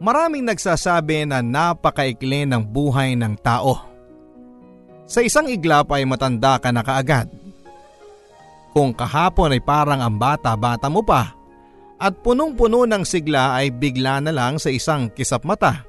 [0.00, 3.84] Maraming nagsasabi na napakaikli ng buhay ng tao.
[5.04, 7.28] Sa isang iglap ay matanda ka na kaagad.
[8.72, 11.36] Kung kahapon ay parang ang bata-bata mo pa
[12.00, 15.84] at punong-puno ng sigla ay bigla na lang sa isang kisap mata.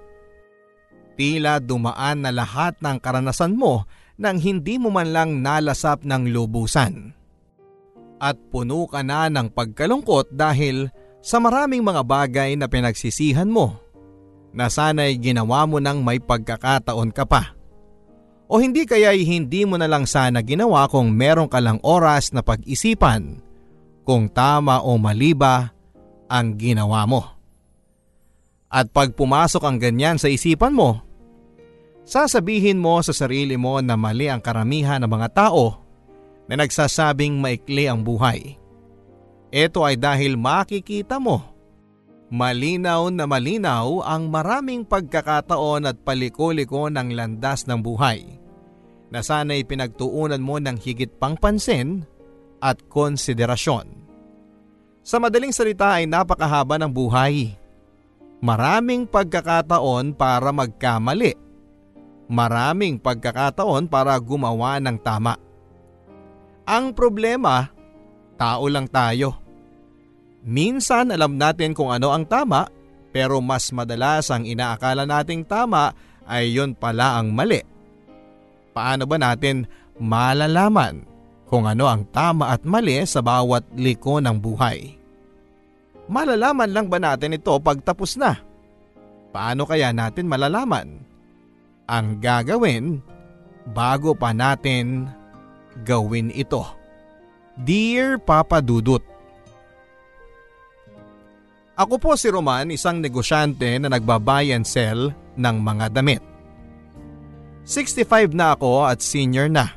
[1.16, 3.88] Tila dumaan na lahat ng karanasan mo
[4.20, 7.16] nang hindi mo man lang nalasap ng lubusan.
[8.20, 10.92] At puno ka na ng pagkalungkot dahil
[11.24, 13.91] sa maraming mga bagay na pinagsisihan mo
[14.52, 17.56] na sana'y ginawa mo nang may pagkakataon ka pa.
[18.52, 22.44] O hindi kaya'y hindi mo na lang sana ginawa kung meron ka lang oras na
[22.44, 23.40] pag-isipan
[24.04, 25.72] kung tama o mali ba
[26.28, 27.24] ang ginawa mo.
[28.72, 31.00] At pag pumasok ang ganyan sa isipan mo,
[32.04, 35.80] sasabihin mo sa sarili mo na mali ang karamihan ng mga tao
[36.48, 38.60] na nagsasabing maikli ang buhay.
[39.52, 41.51] Ito ay dahil makikita mo
[42.32, 48.24] Malinaw na malinaw ang maraming pagkakataon at paliko-liko ng landas ng buhay
[49.12, 52.08] na sana'y pinagtuunan mo ng higit pang pansin
[52.64, 53.84] at konsiderasyon.
[55.04, 57.52] Sa madaling salita ay napakahaba ng buhay.
[58.40, 61.36] Maraming pagkakataon para magkamali.
[62.32, 65.36] Maraming pagkakataon para gumawa ng tama.
[66.64, 67.68] Ang problema,
[68.40, 69.41] tao lang tayo
[70.42, 72.66] Minsan alam natin kung ano ang tama
[73.12, 75.94] pero mas madalas ang inaakala nating tama
[76.26, 77.60] ay yun pala ang mali.
[78.72, 79.68] Paano ba natin
[80.00, 81.04] malalaman
[81.52, 84.96] kung ano ang tama at mali sa bawat liko ng buhay?
[86.08, 88.40] Malalaman lang ba natin ito pagtapos na?
[89.32, 91.04] Paano kaya natin malalaman?
[91.92, 93.04] Ang gagawin
[93.76, 95.12] bago pa natin
[95.84, 96.64] gawin ito.
[97.60, 99.04] Dear Papa Dudut,
[101.82, 106.22] ako po si Roman, isang negosyante na nagbabuy and sell ng mga damit.
[107.66, 109.74] 65 na ako at senior na.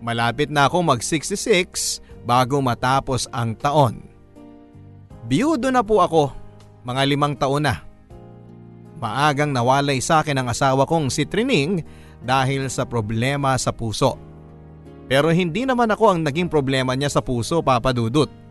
[0.00, 4.08] Malapit na ako mag 66 bago matapos ang taon.
[5.28, 6.32] Biyudo na po ako,
[6.88, 7.84] mga limang taon na.
[8.96, 11.84] Maagang nawalay sa akin ang asawa kong si Trining
[12.24, 14.16] dahil sa problema sa puso.
[15.12, 18.45] Pero hindi naman ako ang naging problema niya sa puso, Papa Dudut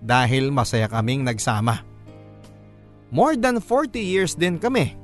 [0.00, 1.84] dahil masaya kaming nagsama.
[3.12, 4.96] More than 40 years din kami.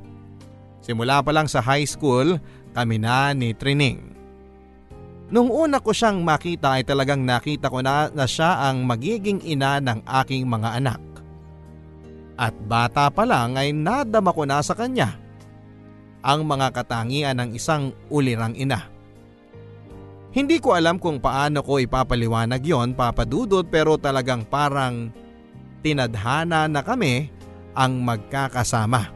[0.80, 2.38] Simula pa lang sa high school,
[2.70, 4.14] kami na ni Trining.
[5.26, 9.82] Nung una ko siyang makita ay talagang nakita ko na na siya ang magiging ina
[9.82, 11.02] ng aking mga anak.
[12.38, 15.18] At bata pa lang ay nadama ko na sa kanya
[16.22, 18.95] ang mga katangian ng isang ulirang ina.
[20.36, 25.08] Hindi ko alam kung paano ko ipapaliwanag yon papadudot pero talagang parang
[25.80, 27.32] tinadhana na kami
[27.72, 29.08] ang magkakasama.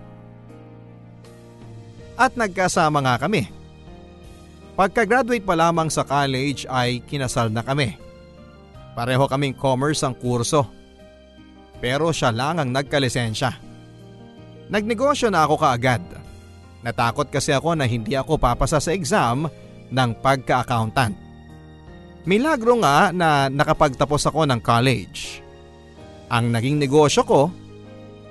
[2.17, 3.53] At nagkasama nga kami.
[4.81, 8.01] Pagka-graduate pa lamang sa college ay kinasal na kami.
[8.97, 10.65] Pareho kaming commerce ang kurso.
[11.85, 13.61] Pero siya lang ang nagkalisensya.
[14.73, 16.01] Nagnegosyo na ako kaagad.
[16.81, 19.53] Natakot kasi ako na hindi ako papasa sa exam
[19.91, 21.15] ng pagka-accountant.
[22.25, 25.43] Milagro nga na nakapagtapos ako ng college.
[26.31, 27.51] Ang naging negosyo ko,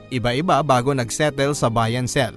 [0.07, 2.35] iba-iba bago nagsettle sa buy and sell.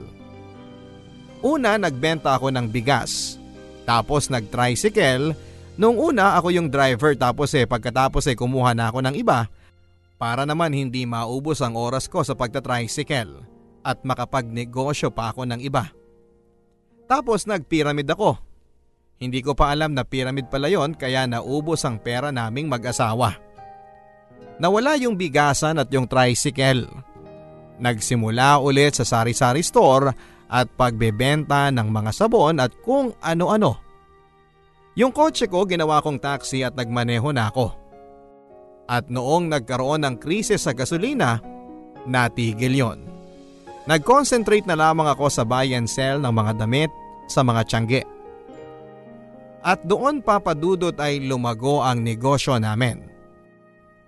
[1.42, 3.38] Una nagbenta ako ng bigas,
[3.82, 5.34] tapos nag-tricycle.
[5.74, 9.48] Nung una ako yung driver tapos eh pagkatapos eh kumuha na ako ng iba
[10.20, 13.40] para naman hindi maubos ang oras ko sa pagta-tricycle
[13.80, 15.88] at makapagnegosyo pa ako ng iba.
[17.08, 18.51] Tapos nag-pyramid ako
[19.18, 23.38] hindi ko pa alam na pyramid pala yon kaya naubos ang pera naming mag-asawa.
[24.62, 26.86] Nawala yung bigasan at yung tricycle.
[27.82, 30.14] Nagsimula ulit sa sari-sari store
[30.52, 33.80] at pagbebenta ng mga sabon at kung ano-ano.
[34.92, 37.72] Yung kotse ko ginawa kong taxi at nagmaneho na ako.
[38.84, 41.40] At noong nagkaroon ng krisis sa gasolina,
[42.04, 42.98] natigil yon.
[43.88, 46.92] Nag-concentrate na lamang ako sa buy and sell ng mga damit
[47.26, 48.02] sa mga tiyangge.
[49.62, 53.06] At doon papadudot ay lumago ang negosyo namin.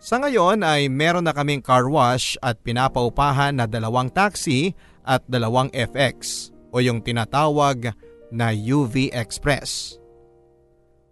[0.03, 5.73] Sa ngayon ay meron na kaming car wash at pinapaupahan na dalawang taxi at dalawang
[5.73, 7.95] FX o yung tinatawag
[8.29, 9.97] na UV Express.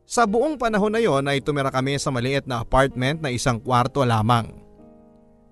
[0.04, 4.04] Sa buong panahon na yon ay tumira kami sa maliit na apartment na isang kwarto
[4.04, 4.52] lamang.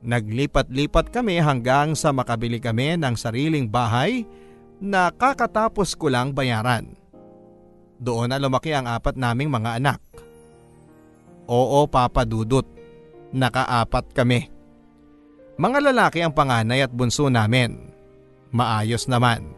[0.05, 4.29] Naglipat-lipat kami hanggang sa makabili kami ng sariling bahay
[4.77, 7.00] na kakatapos ko lang bayaran.
[8.01, 10.01] Doon na lumaki ang apat naming mga anak.
[11.45, 12.65] Oo, Papa Dudut.
[13.37, 14.49] Nakaapat kami.
[15.61, 17.93] Mga lalaki ang panganay at bunso namin.
[18.51, 19.53] maayos naman.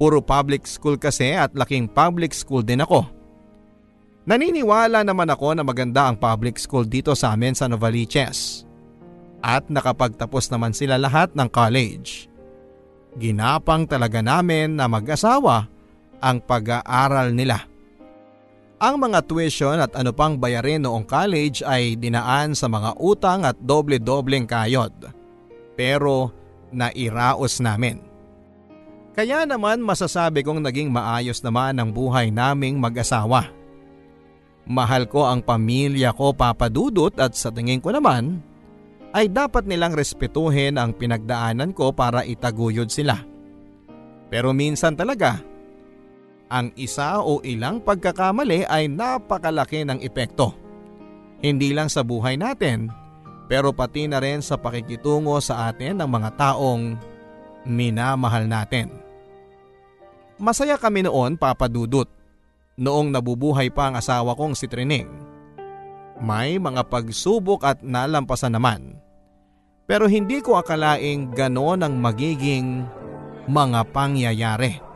[0.00, 3.04] Puro public school kasi at laking public school din ako.
[4.24, 8.64] Naniniwala naman ako na maganda ang public school dito sa amin sa Novaliches.
[9.44, 12.32] At nakapagtapos naman sila lahat ng college.
[13.20, 15.68] Ginapang talaga namin na mag-asawa
[16.24, 17.68] ang pag-aaral nila.
[18.80, 23.60] Ang mga tuition at ano pang bayarin noong college ay dinaan sa mga utang at
[23.60, 24.92] doble-dobleng kayod.
[25.76, 26.32] Pero
[26.72, 28.00] nairaos namin.
[29.14, 33.46] Kaya naman masasabi kong naging maayos naman ang buhay naming mag-asawa.
[34.66, 38.42] Mahal ko ang pamilya ko papadudot at sa tingin ko naman
[39.14, 43.22] ay dapat nilang respetuhin ang pinagdaanan ko para itaguyod sila.
[44.26, 45.38] Pero minsan talaga,
[46.54, 50.54] ang isa o ilang pagkakamali ay napakalaki ng epekto.
[51.42, 52.94] Hindi lang sa buhay natin,
[53.50, 56.94] pero pati na rin sa pakikitungo sa atin ng mga taong
[57.66, 58.94] minamahal natin.
[60.38, 62.06] Masaya kami noon papadudot
[62.78, 65.10] noong nabubuhay pa ang asawa kong si Trining.
[66.22, 68.94] May mga pagsubok at nalampasan naman.
[69.84, 72.86] Pero hindi ko akalaing ganon ang magiging
[73.50, 74.93] mga pangyayari.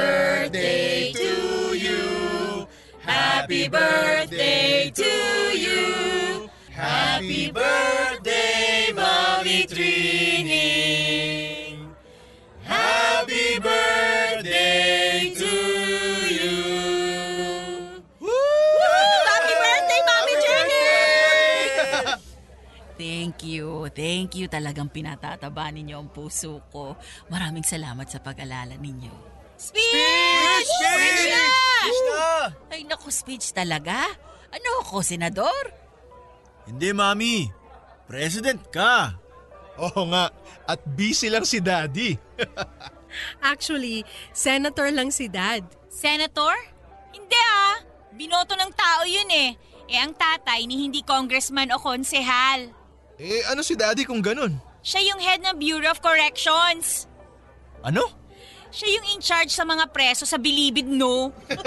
[0.00, 1.32] Birthday to
[1.76, 2.02] you.
[3.04, 5.12] Happy birthday to
[5.52, 5.84] you.
[6.72, 10.68] Happy birthday, Mommy Trini.
[12.64, 15.54] Happy birthday to
[16.24, 16.56] you.
[19.28, 20.88] Happy birthday, Mami Jenny!
[22.96, 23.68] Thank you.
[23.92, 24.46] Thank you.
[24.48, 26.96] Talagang pinatataba ninyo ang puso ko.
[27.28, 29.39] Maraming salamat sa pag-alala ninyo.
[29.60, 30.64] Speech!
[30.64, 32.00] Speech!
[32.08, 32.48] na!
[32.72, 34.08] Ay, naku, speech talaga?
[34.48, 35.68] Ano ako, senador?
[36.64, 37.44] Hindi, Mami.
[38.08, 39.20] President ka.
[39.76, 40.32] Oo nga,
[40.64, 42.16] at busy lang si Daddy.
[43.52, 44.00] Actually,
[44.32, 45.60] senator lang si Dad.
[45.92, 46.56] Senator?
[47.12, 47.76] Hindi ah.
[48.16, 49.50] Binoto ng tao yun eh.
[49.90, 52.70] Eh ang tatay ni hindi congressman o konsehal.
[53.18, 54.56] Eh ano si Daddy kung ganun?
[54.80, 57.10] Siya yung head ng Bureau of Corrections.
[57.82, 58.19] Ano?
[58.70, 61.34] Siya yung in charge sa mga preso sa Bilibid, no?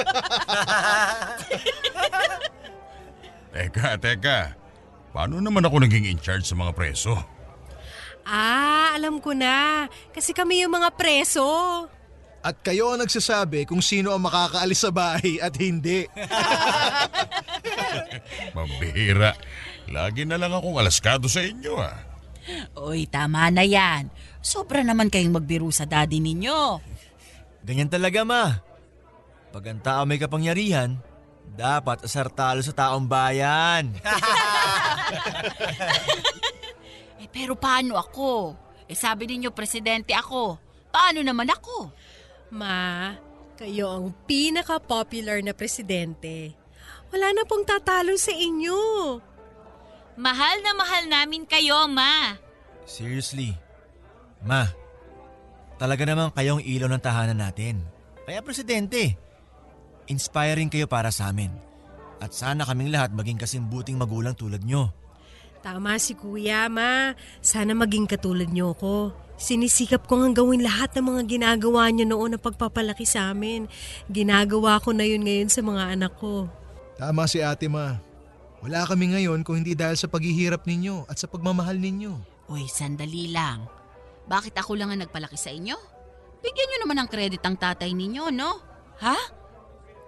[3.53, 4.57] Teka, teka.
[5.13, 7.13] Paano naman ako naging in charge sa mga preso?
[8.25, 9.85] Ah, alam ko na.
[10.09, 11.45] Kasi kami yung mga preso.
[12.43, 16.09] At kayo ang nagsasabi kung sino ang makakaalis sa bahay at hindi.
[18.57, 19.37] Mabihira.
[19.87, 21.95] Lagi na lang akong alaskado sa inyo ah.
[22.75, 24.11] Uy, tama na yan.
[24.43, 26.83] Sobra naman kayong magbiro sa daddy ninyo.
[27.63, 28.59] Ganyan talaga, Ma.
[29.55, 30.99] Pag ang tao may kapangyarihan,
[31.55, 33.91] dapat asar talo sa taong bayan.
[37.23, 38.51] Eh, pero paano ako?
[38.83, 40.59] Eh, sabi ninyo, presidente ako.
[40.91, 41.87] Paano naman ako?
[42.51, 43.15] Ma,
[43.55, 46.51] kayo ang pinaka-popular na presidente.
[47.15, 48.75] Wala na pong tatalo sa inyo.
[50.19, 52.35] Mahal na mahal namin kayo, ma.
[52.83, 53.55] Seriously.
[54.43, 54.67] Ma,
[55.83, 57.83] talaga naman kayong ilaw ng tahanan natin.
[58.23, 59.19] Kaya presidente,
[60.07, 61.51] inspiring kayo para sa amin.
[62.23, 64.95] At sana kaming lahat maging kasing buting magulang tulad nyo.
[65.59, 67.11] Tama si Kuya, Ma.
[67.43, 69.11] Sana maging katulad niyo ko.
[69.35, 73.67] Sinisikap ko nga gawin lahat ng mga ginagawa niyo noon na pagpapalaki sa amin.
[74.07, 76.47] Ginagawa ko na yun ngayon sa mga anak ko.
[76.95, 77.99] Tama si ate ma.
[78.63, 82.15] Wala kami ngayon kung hindi dahil sa paghihirap ninyo at sa pagmamahal ninyo.
[82.47, 83.82] Uy, sandali lang.
[84.23, 85.75] Bakit ako lang ang nagpalaki sa inyo?
[86.39, 88.51] Bigyan nyo naman ng credit ang tatay ninyo, no?
[88.99, 89.15] Ha?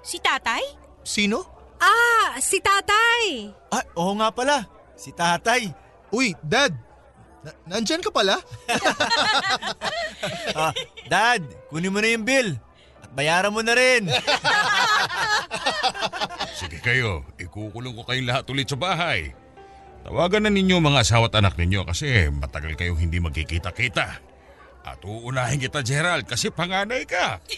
[0.03, 0.63] Si tatay?
[1.03, 1.43] Sino?
[1.79, 3.51] Ah, si tatay!
[3.72, 4.63] Ah, oo nga pala.
[4.95, 5.72] Si tatay.
[6.12, 6.72] Uy, Dad!
[7.43, 8.39] Na- nandyan ka pala?
[10.57, 10.74] Ah,
[11.05, 12.57] Dad, kunin mo na yung bill.
[13.03, 14.10] At bayaran mo na rin.
[16.57, 19.36] Sige kayo, ikukulong ko kayong lahat ulit sa bahay.
[20.06, 24.22] Tawagan na ninyo mga asawa at anak ninyo kasi matagal kayong hindi magkikita-kita.
[24.86, 27.42] At uunahin kita Gerald kasi panganay ka.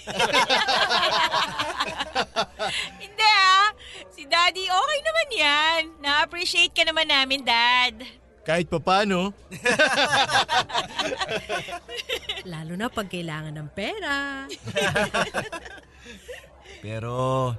[3.03, 3.67] Hindi ah.
[4.15, 5.81] Si daddy okay naman yan.
[5.99, 7.99] Na-appreciate ka naman namin, dad.
[8.47, 9.35] Kahit papano.
[12.47, 14.47] Lalo na pag kailangan ng pera.
[16.87, 17.51] Pero,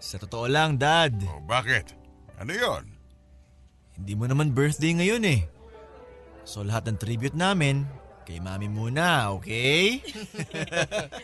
[0.00, 1.92] sa totoo lang, Dad, O bakit?
[2.40, 2.95] Ano yon?
[3.96, 5.40] Hindi mo naman birthday ngayon eh.
[6.46, 7.88] So lahat ng tribute namin,
[8.28, 9.98] kay Mami muna, okay?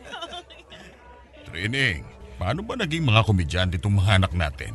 [1.47, 2.02] Training,
[2.41, 4.73] paano ba naging mga komedyante itong mga anak natin?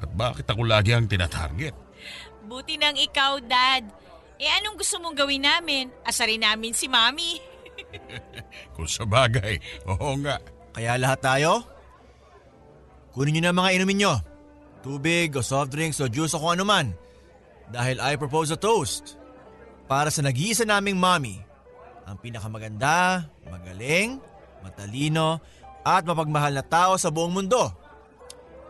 [0.00, 1.74] At bakit ako lagi ang tinatarget?
[2.46, 3.82] Buti nang ikaw, dad.
[4.38, 5.90] Eh anong gusto mong gawin namin?
[6.06, 7.38] Asarin namin si Mami.
[8.74, 9.58] Kung sa bagay,
[9.90, 10.38] oo nga.
[10.74, 11.62] Kaya lahat tayo?
[13.14, 14.14] Kunin niyo na mga inumin nyo.
[14.82, 16.92] Tubig o soft drinks o juice o kung ano man.
[17.70, 19.16] Dahil I propose a toast.
[19.84, 21.40] Para sa nag-iisa naming mommy.
[22.04, 24.20] Ang pinakamaganda, magaling,
[24.60, 25.40] matalino,
[25.84, 27.72] at mapagmahal na tao sa buong mundo.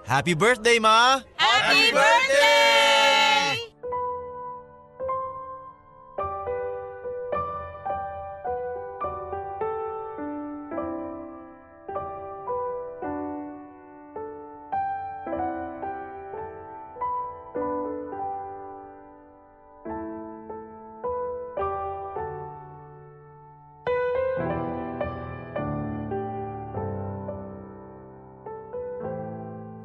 [0.04, 1.22] Happy birthday, Ma!
[1.38, 3.03] Happy birthday!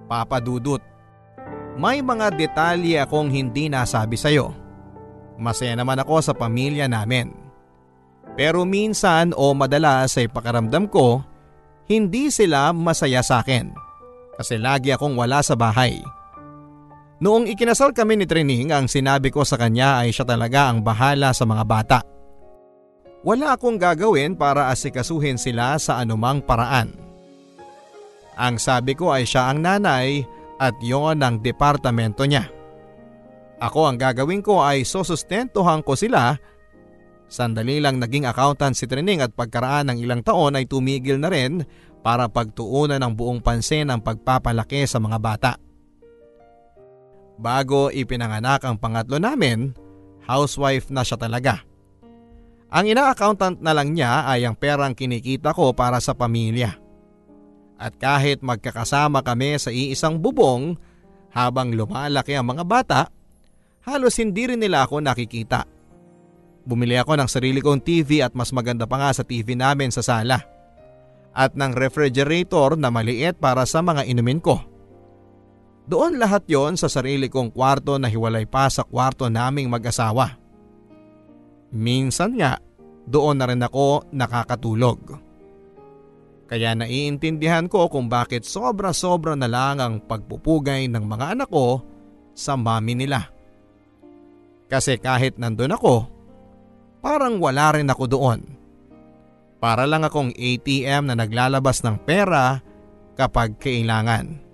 [0.09, 0.81] Papadudot.
[1.77, 4.51] May mga detalye akong hindi nasabi sa'yo.
[5.39, 7.31] Masaya naman ako sa pamilya namin.
[8.35, 11.23] Pero minsan o madalas ay pakaramdam ko,
[11.87, 13.71] hindi sila masaya sa akin.
[14.35, 16.01] Kasi lagi akong wala sa bahay.
[17.19, 21.35] Noong ikinasal kami ni Trining, ang sinabi ko sa kanya ay siya talaga ang bahala
[21.35, 21.99] sa mga bata.
[23.27, 27.08] Wala akong gagawin para asikasuhin sila sa anumang paraan.
[28.39, 30.23] Ang sabi ko ay siya ang nanay
[30.63, 32.47] at yon ang departamento niya.
[33.59, 36.39] Ako ang gagawin ko ay susustentuhan ko sila.
[37.27, 41.67] Sandali lang naging accountant si Trining at pagkaraan ng ilang taon ay tumigil na rin
[41.99, 45.51] para pagtuunan ng buong pansin ang pagpapalaki sa mga bata.
[47.35, 49.75] Bago ipinanganak ang pangatlo namin,
[50.23, 51.59] housewife na siya talaga.
[52.71, 56.78] Ang ina-accountant na lang niya ay ang perang kinikita ko para sa pamilya.
[57.79, 60.75] At kahit magkakasama kami sa iisang bubong
[61.31, 63.01] habang lumalaki ang mga bata,
[63.87, 65.63] halos hindi rin nila ako nakikita.
[66.67, 70.03] Bumili ako ng sarili kong TV at mas maganda pa nga sa TV namin sa
[70.03, 70.43] sala.
[71.31, 74.59] At ng refrigerator na maliit para sa mga inumin ko.
[75.89, 80.35] Doon lahat yon sa sarili kong kwarto na hiwalay pa sa kwarto naming mag-asawa.
[81.73, 82.59] Minsan nga,
[83.09, 85.28] doon na rin ako nakakatulog.
[86.49, 91.85] Kaya naiintindihan ko kung bakit sobra-sobra na lang ang pagpupugay ng mga anak ko
[92.33, 93.29] sa mami nila.
[94.65, 96.09] Kasi kahit nandun ako,
[97.05, 98.41] parang wala rin ako doon.
[99.61, 102.65] Para lang akong ATM na naglalabas ng pera
[103.13, 104.49] kapag kailangan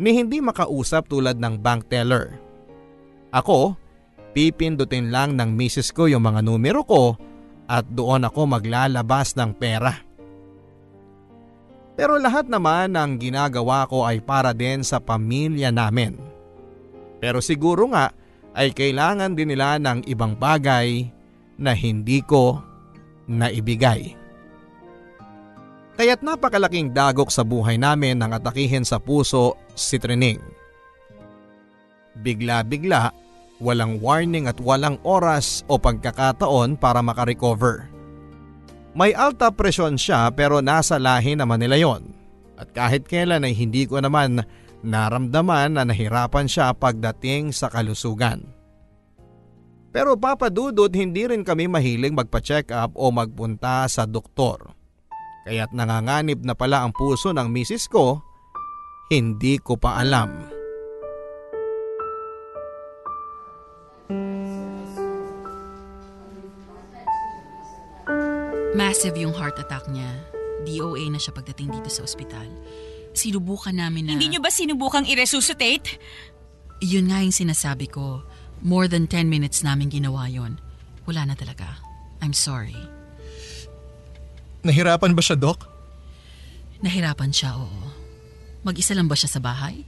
[0.00, 2.40] ni hindi makausap tulad ng bank teller.
[3.36, 3.76] Ako,
[4.32, 7.20] pipindutin lang ng misis ko yung mga numero ko
[7.68, 10.09] at doon ako maglalabas ng pera.
[12.00, 16.16] Pero lahat naman ng ginagawa ko ay para din sa pamilya namin.
[17.20, 18.16] Pero siguro nga
[18.56, 21.12] ay kailangan din nila ng ibang bagay
[21.60, 22.56] na hindi ko
[23.28, 24.16] naibigay.
[26.00, 30.40] Kaya't napakalaking dagok sa buhay namin nang atakihin sa puso si Trining.
[32.16, 33.12] Bigla-bigla,
[33.60, 37.99] walang warning at walang oras o pagkakataon para makarecover.
[38.90, 42.10] May alta presyon siya pero nasa lahi naman nila yon.
[42.58, 44.42] At kahit kailan ay hindi ko naman
[44.82, 48.44] naramdaman na nahirapan siya pagdating sa kalusugan.
[49.90, 54.70] Pero papadudod hindi rin kami mahiling magpa-check up o magpunta sa doktor.
[55.46, 58.22] Kaya't nanganganib na pala ang puso ng misis ko,
[59.10, 60.59] hindi ko pa alam.
[68.80, 70.08] Massive yung heart attack niya.
[70.64, 72.48] DOA na siya pagdating dito sa ospital.
[73.12, 74.16] Sinubukan namin na...
[74.16, 76.00] Hindi nyo ba sinubukang i-resuscitate?
[76.80, 78.24] Yun nga yung sinasabi ko.
[78.64, 80.56] More than 10 minutes namin ginawa yon.
[81.04, 81.76] Wala na talaga.
[82.24, 82.76] I'm sorry.
[84.64, 85.68] Nahirapan ba siya, Doc?
[86.80, 87.84] Nahirapan siya, oo.
[88.64, 89.84] Mag-isa lang ba siya sa bahay?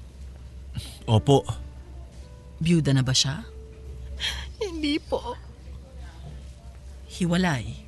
[1.09, 1.49] Opo.
[2.61, 3.41] Byuda na ba siya?
[4.61, 5.33] Hindi po.
[7.09, 7.82] Hiwalay.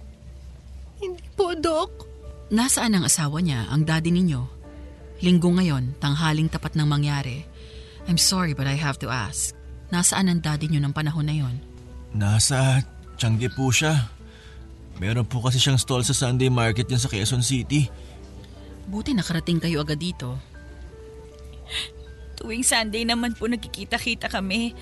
[1.05, 2.09] Hindi po, Doc.
[2.49, 4.41] Nasaan ang asawa niya, ang daddy ninyo?
[5.21, 7.45] Linggo ngayon, tanghaling tapat ng mangyari.
[8.09, 9.53] I'm sorry but I have to ask.
[9.93, 11.57] Nasaan ang daddy niyo ng panahon na yon?
[12.17, 12.85] Nasa
[13.15, 14.11] Tiangge po siya.
[14.99, 17.91] Meron po kasi siyang stall sa Sunday market yan sa Quezon City.
[18.87, 20.39] Buti nakarating kayo agad dito.
[22.39, 24.75] Tuwing Sunday naman po nagkikita-kita kami.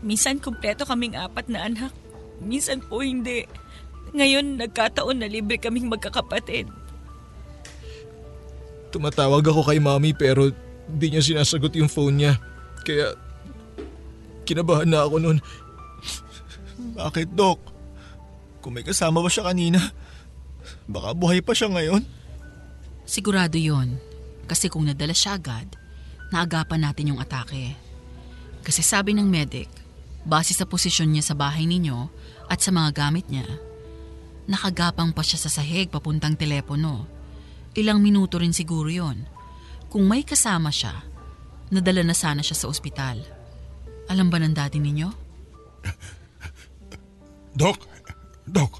[0.00, 1.92] Minsan kumpleto kaming apat na anak.
[2.40, 3.44] Minsan po hindi.
[4.10, 6.66] Ngayon nagkataon na libre kaming magkakapatid.
[8.90, 10.50] Tumatawag ako kay Mami pero
[10.90, 12.32] di niya sinasagot yung phone niya.
[12.82, 13.14] Kaya
[14.42, 15.38] kinabahan na ako noon.
[16.98, 17.60] Bakit, Dok?
[18.58, 19.78] Kung may kasama ba siya kanina,
[20.90, 22.02] baka buhay pa siya ngayon.
[23.06, 23.96] Sigurado yon.
[24.50, 25.70] Kasi kung nadala siya agad,
[26.34, 27.78] naagapan natin yung atake.
[28.66, 29.70] Kasi sabi ng medic,
[30.26, 32.10] base sa posisyon niya sa bahay ninyo
[32.50, 33.46] at sa mga gamit niya,
[34.50, 37.06] nakagapang pa siya sa sahig papuntang telepono.
[37.78, 39.22] Ilang minuto rin siguro yon.
[39.86, 41.06] Kung may kasama siya,
[41.70, 43.22] nadala na sana siya sa ospital.
[44.10, 45.08] Alam ba ng daddy ninyo?
[47.60, 47.78] Dok,
[48.50, 48.72] Dok,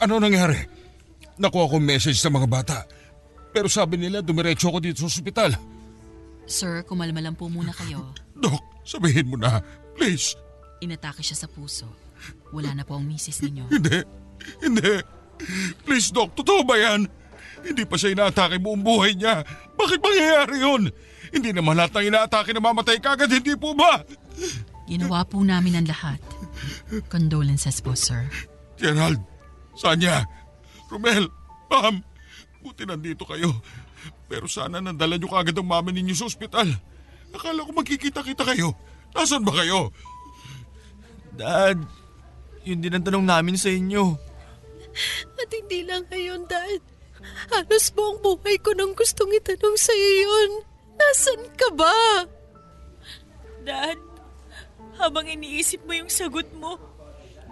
[0.00, 0.56] ano nangyari?
[1.36, 2.78] Nakuha ko message sa mga bata.
[3.52, 5.52] Pero sabi nila dumiretso ako dito sa ospital.
[6.48, 8.16] Sir, kumalma lang po muna kayo.
[8.44, 9.60] Dok, sabihin mo na.
[9.92, 10.40] Please.
[10.80, 11.84] Inatake siya sa puso.
[12.56, 13.68] Wala na po ang misis ninyo.
[13.76, 14.21] Hindi.
[14.64, 15.02] Hindi.
[15.82, 16.34] Please, Dok.
[16.38, 17.06] Totoo ba yan?
[17.62, 19.46] Hindi pa siya inaatake buong buhay niya.
[19.78, 20.82] Bakit mangyayari yun?
[21.32, 24.02] Hindi naman lahat ng inaatake na mamatay kagad, hindi po ba?
[24.90, 26.20] Ginawa po namin ang lahat.
[27.08, 28.26] Condolences po, sir.
[28.76, 29.22] Gerald,
[29.78, 30.26] Sanya,
[30.90, 31.30] Romel,
[31.70, 32.04] Pam,
[32.60, 33.48] buti nandito kayo.
[34.28, 36.68] Pero sana nandala niyo kagad ang mama ninyo sa ospital.
[37.32, 38.76] Akala ko magkikita-kita kayo.
[39.16, 39.88] Nasaan ba kayo?
[41.32, 41.80] Dad,
[42.66, 44.31] yun din ang tanong namin sa inyo.
[45.38, 46.82] At hindi lang ngayon, Dad.
[47.54, 50.50] Halos buong buhay ko nang gustong itanong sa iyo yun.
[50.98, 52.26] Nasaan ka ba?
[53.62, 53.98] Dad,
[54.98, 56.76] habang iniisip mo yung sagot mo,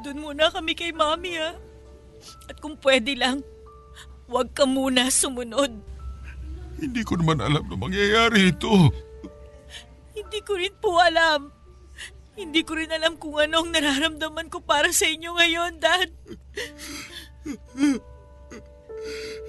[0.02, 1.54] doon muna kami kay Mami ha.
[2.50, 3.46] At kung pwede lang,
[4.26, 5.72] huwag ka muna sumunod.
[6.80, 8.72] Hindi ko naman alam na mangyayari ito.
[10.16, 11.52] Hindi ko rin po alam.
[12.40, 16.08] Hindi ko rin alam kung anong nararamdaman ko para sa inyo ngayon, Dad.
[17.44, 18.00] 嗯嗯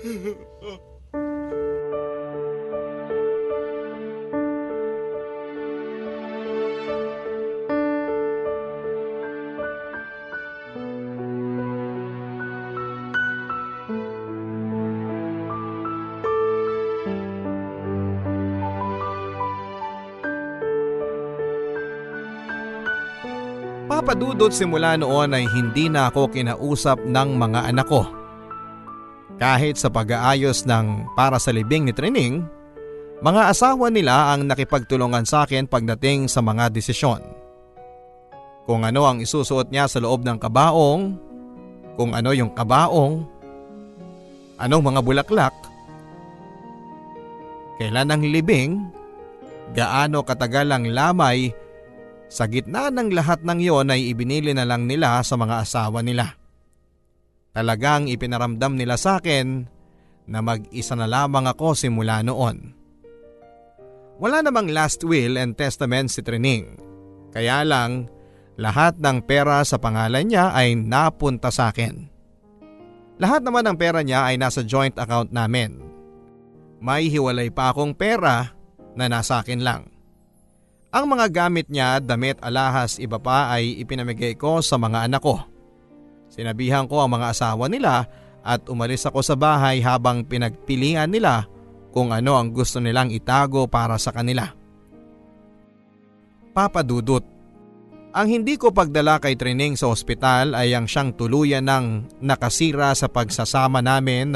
[0.04, 0.80] 嗯嗯
[24.22, 28.06] Papadudot simula noon ay hindi na ako kinausap ng mga anak ko.
[29.42, 32.46] Kahit sa pag-aayos ng para sa libing ni Trining,
[33.26, 37.18] mga asawa nila ang nakipagtulungan sa akin pagdating sa mga desisyon.
[38.70, 41.18] Kung ano ang isusuot niya sa loob ng kabaong,
[41.98, 43.26] kung ano yung kabaong,
[44.62, 45.56] anong mga bulaklak,
[47.82, 48.86] kailan ang libing,
[49.74, 51.50] gaano katagal ang lamay
[52.32, 56.40] sa gitna ng lahat ng iyon ay ibinili na lang nila sa mga asawa nila.
[57.52, 59.68] Talagang ipinaramdam nila sa akin
[60.32, 62.72] na mag-isa na lamang ako simula noon.
[64.16, 66.80] Wala namang last will and testament si Trining.
[67.36, 68.08] Kaya lang,
[68.56, 72.08] lahat ng pera sa pangalan niya ay napunta sa akin.
[73.20, 75.84] Lahat naman ng pera niya ay nasa joint account namin.
[76.80, 78.56] May hiwalay pa akong pera
[78.96, 79.91] na nasa akin lang.
[80.92, 85.40] Ang mga gamit niya, damit, alahas, iba pa ay ipinamigay ko sa mga anak ko.
[86.28, 88.12] Sinabihan ko ang mga asawa nila
[88.44, 91.48] at umalis ako sa bahay habang pinagpilian nila
[91.96, 94.52] kung ano ang gusto nilang itago para sa kanila.
[96.52, 97.24] Papadudot,
[98.12, 103.08] ang hindi ko pagdala kay Trining sa ospital ay ang siyang tuluyan ng nakasira sa
[103.08, 104.36] pagsasama namin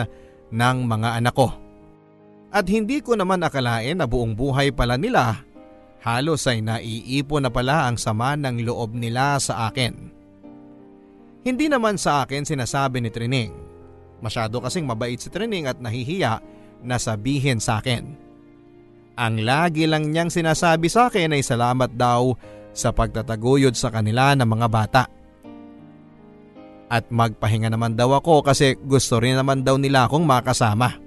[0.55, 1.51] ng mga anak ko.
[2.55, 5.43] At hindi ko naman akalain na buong buhay pala nila
[6.05, 10.13] halos ay naiipon na pala ang sama ng loob nila sa akin.
[11.41, 13.53] Hindi naman sa akin sinasabi ni Trining.
[14.21, 16.41] Masyado kasing mabait si Trining at nahihiya
[16.85, 18.05] na sabihin sa akin.
[19.17, 22.37] Ang lagi lang niyang sinasabi sa akin ay salamat daw
[22.75, 25.03] sa pagtataguyod sa kanila ng mga bata.
[26.85, 31.01] At magpahinga naman daw ako kasi gusto rin naman daw nila akong makasama.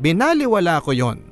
[0.00, 1.31] Binaliwala ko yon.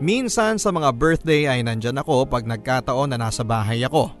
[0.00, 4.14] Minsan sa mga birthday ay nandyan ako pag nagkataon na nasa bahay ako.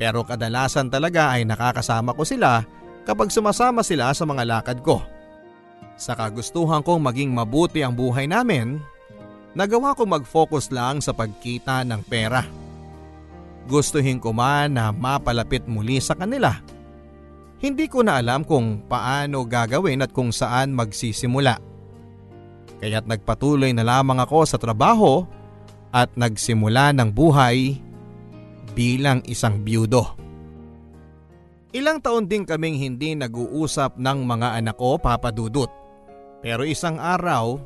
[0.00, 2.64] Pero kadalasan talaga ay nakakasama ko sila
[3.04, 5.04] kapag sumasama sila sa mga lakad ko.
[6.00, 8.80] Sa kagustuhan kong maging mabuti ang buhay namin,
[9.52, 12.40] nagawa ko mag-focus lang sa pagkita ng pera.
[13.68, 16.56] Gustuhin ko man na mapalapit muli sa kanila.
[17.60, 21.69] Hindi ko na alam kung paano gagawin at kung saan magsisimula.
[22.80, 25.28] Kaya't nagpatuloy na lamang ako sa trabaho
[25.92, 27.76] at nagsimula ng buhay
[28.72, 30.16] bilang isang byudo.
[31.70, 35.70] Ilang taon din kaming hindi nag-uusap ng mga anak ko papadudot.
[36.40, 37.60] Pero isang araw,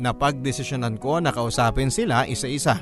[0.00, 2.80] napagdesisyonan ko na kausapin sila isa-isa.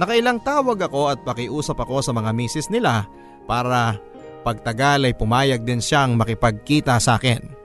[0.00, 3.04] Nakailang tawag ako at pakiusap ako sa mga misis nila
[3.44, 4.00] para
[4.46, 7.59] pagtagal ay pumayag din siyang makipagkita sa akin.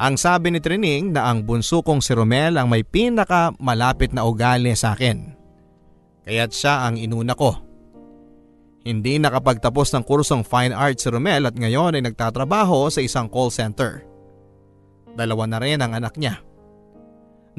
[0.00, 4.24] Ang sabi ni Trining na ang bunso kong si Romel ang may pinaka malapit na
[4.24, 5.36] ugali sa akin.
[6.24, 7.52] Kaya't siya ang inuna ko.
[8.80, 13.52] Hindi nakapagtapos ng kursong fine arts si Romel at ngayon ay nagtatrabaho sa isang call
[13.52, 14.00] center.
[15.12, 16.40] Dalawa na rin ang anak niya.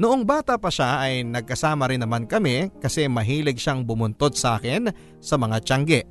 [0.02, 4.90] Noong bata pa siya ay nagkasama rin naman kami kasi mahilig siyang bumuntot sa akin
[5.22, 6.02] sa mga tiyangge.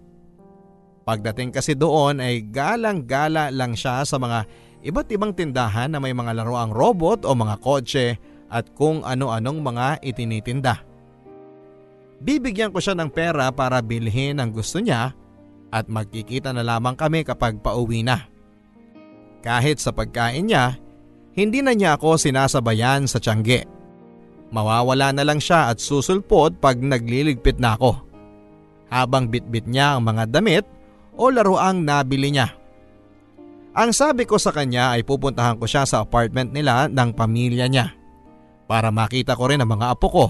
[1.04, 4.48] Pagdating kasi doon ay galang-gala lang siya sa mga
[4.82, 8.18] iba't ibang tindahan na may mga laruang robot o mga kotse
[8.52, 10.84] at kung ano-anong mga itinitinda.
[12.22, 15.18] Bibigyan ko siya ng pera para bilhin ang gusto niya
[15.74, 18.30] at magkikita na lamang kami kapag pauwi na.
[19.42, 20.78] Kahit sa pagkain niya,
[21.34, 23.66] hindi na niya ako sinasabayan sa tiyangge.
[24.52, 27.98] Mawawala na lang siya at susulpot pag nagliligpit na ako.
[28.92, 30.68] Habang bitbit niya ang mga damit
[31.16, 32.61] o laruang nabili niya.
[33.72, 37.96] Ang sabi ko sa kanya ay pupuntahan ko siya sa apartment nila ng pamilya niya
[38.68, 40.26] para makita ko rin ang mga apo ko.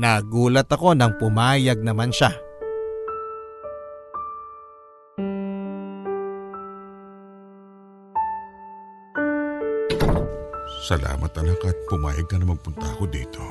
[0.00, 2.32] Nagulat ako nang pumayag naman siya.
[10.88, 13.44] Salamat anak at pumayag ka na magpunta ako dito.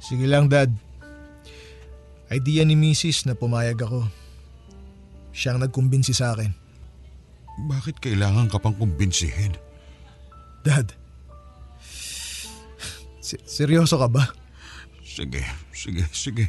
[0.00, 0.72] Sige lang dad.
[2.32, 3.28] Idea ni Mrs.
[3.28, 4.08] na pumayag ako.
[5.36, 6.67] Siyang nagkumbinsi sa akin.
[7.66, 9.58] Bakit kailangan ka pang kumbinsihin?
[10.62, 10.94] Dad.
[13.18, 14.30] Se- seryoso ka ba?
[15.02, 15.42] Sige,
[15.74, 16.46] sige, sige.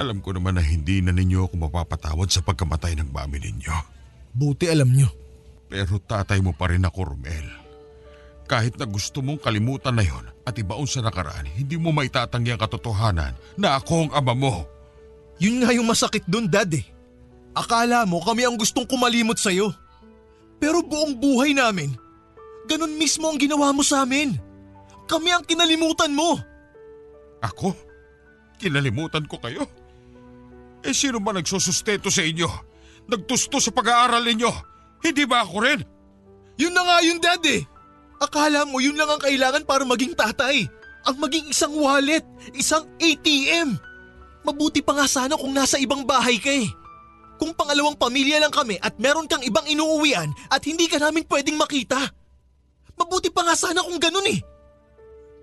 [0.00, 3.76] Alam ko naman na hindi na ninyo ako mapapatawad sa pagkamatay ng mami ninyo.
[4.32, 5.12] Buti alam nyo.
[5.68, 7.46] Pero tatay mo pa rin ako, Romel.
[8.48, 12.58] Kahit na gusto mong kalimutan na yon at ibaon sa nakaraan, hindi mo maitatanggi ang
[12.58, 14.66] katotohanan na ako ang ama mo.
[15.38, 16.82] Yun nga yung masakit doon dad eh.
[17.54, 19.70] Akala mo kami ang gustong kumalimot sa'yo.
[20.60, 21.96] Pero buong buhay namin,
[22.68, 24.36] ganun mismo ang ginawa mo sa amin.
[25.08, 26.36] Kami ang kinalimutan mo.
[27.40, 27.72] Ako?
[28.60, 29.64] Kinalimutan ko kayo?
[30.84, 32.46] Eh sino ba nagsusustento sa inyo?
[33.08, 34.52] Nagtusto sa pag-aaral ninyo?
[35.00, 35.80] Hindi ba ako rin?
[36.60, 37.64] Yun na nga yun dad eh.
[38.20, 40.68] Akala mo yun lang ang kailangan para maging tatay.
[41.08, 42.20] Ang maging isang wallet,
[42.52, 43.80] isang ATM.
[44.44, 46.68] Mabuti pa nga sana kung nasa ibang bahay ka eh.
[47.40, 51.56] Kung pangalawang pamilya lang kami at meron kang ibang inuuwian at hindi ka namin pwedeng
[51.56, 51.96] makita.
[53.00, 54.44] Mabuti pa nga sana kung ganun eh.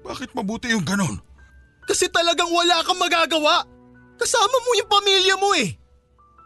[0.05, 1.17] Bakit mabuti yung ganon?
[1.89, 3.65] Kasi talagang wala kang magagawa.
[4.21, 5.73] Kasama mo yung pamilya mo eh.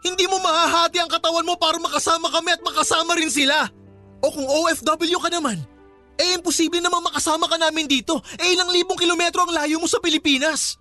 [0.02, 3.68] Hindi mo mahahati ang katawan mo para makasama kami at makasama rin sila.
[4.24, 5.60] O kung OFW ka naman,
[6.16, 8.18] eh imposible namang makasama ka namin dito.
[8.40, 10.80] Eh ilang libong kilometro ang layo mo sa Pilipinas.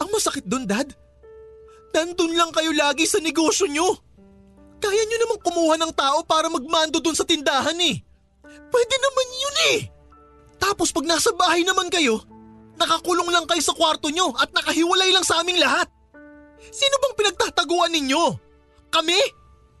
[0.00, 0.90] Ang masakit doon, Dad.
[1.90, 3.98] Nandun lang kayo lagi sa negosyo nyo.
[4.80, 8.00] Kaya nyo namang kumuha ng tao para magmando doon sa tindahan eh.
[8.70, 9.78] Pwede naman yun eh.
[10.56, 12.22] Tapos pag nasa bahay naman kayo,
[12.80, 15.88] nakakulong lang kayo sa kwarto nyo at nakahiwalay lang sa aming lahat.
[16.60, 18.24] Sino bang pinagtataguan ninyo?
[18.88, 19.20] Kami?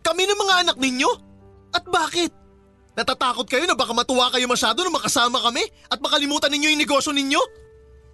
[0.04, 1.10] Kami ng mga anak ninyo?
[1.76, 2.32] At bakit?
[2.98, 7.14] Natatakot kayo na baka matuwa kayo masyado na makasama kami at makalimutan ninyo yung negosyo
[7.14, 7.40] ninyo?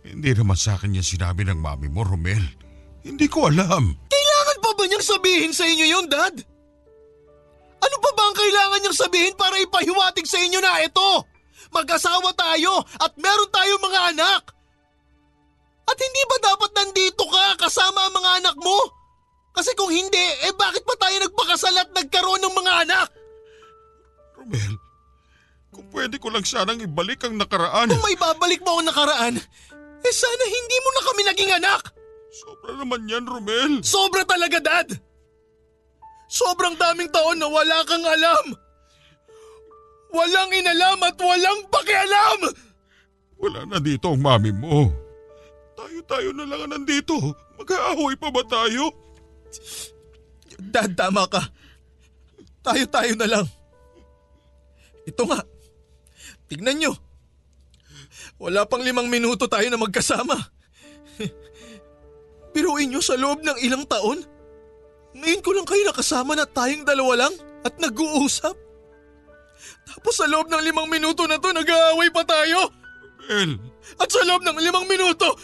[0.06, 2.65] Hindi naman sa akin yan sinabi ng mami mo, Romel.
[3.06, 3.94] Hindi ko alam.
[4.10, 6.34] Kailangan pa ba niyang sabihin sa inyo yun, Dad?
[7.78, 11.22] Ano pa ba ang kailangan niyang sabihin para ipahiwatig sa inyo na ito?
[11.70, 14.42] Mag-asawa tayo at meron tayong mga anak.
[15.86, 18.78] At hindi ba dapat nandito ka kasama ang mga anak mo?
[19.54, 23.08] Kasi kung hindi, eh bakit pa tayo nagpakasal at nagkaroon ng mga anak?
[24.34, 24.74] Romel,
[25.70, 27.88] kung pwede ko lang sanang ibalik ang nakaraan.
[27.88, 29.38] Kung may babalik mo ang nakaraan,
[30.02, 31.95] eh sana hindi mo na kami naging anak.
[32.36, 33.80] Sobra naman yan, Romel.
[33.80, 34.92] Sobra talaga, Dad!
[36.28, 38.52] Sobrang daming taon na wala kang alam!
[40.12, 42.40] Walang inalam at walang pakialam!
[43.40, 44.92] Wala na dito ang mami mo.
[45.76, 47.16] Tayo-tayo na lang ang nandito.
[47.56, 48.92] Mag-aaway pa ba tayo?
[50.56, 51.40] Dad, tama ka.
[52.64, 53.46] Tayo-tayo na lang.
[55.08, 55.40] Ito nga.
[56.48, 56.92] Tignan nyo.
[58.36, 60.36] Wala pang limang minuto tayo na magkasama.
[62.56, 64.24] Biruin nyo sa loob ng ilang taon.
[65.12, 67.34] Ngayon ko lang kayo nakasama na tayong dalawa lang
[67.68, 68.56] at nag-uusap.
[69.84, 72.72] Tapos sa loob ng limang minuto na to, nag-aaway pa tayo.
[73.28, 73.60] El,
[74.00, 75.36] At sa loob ng limang minuto,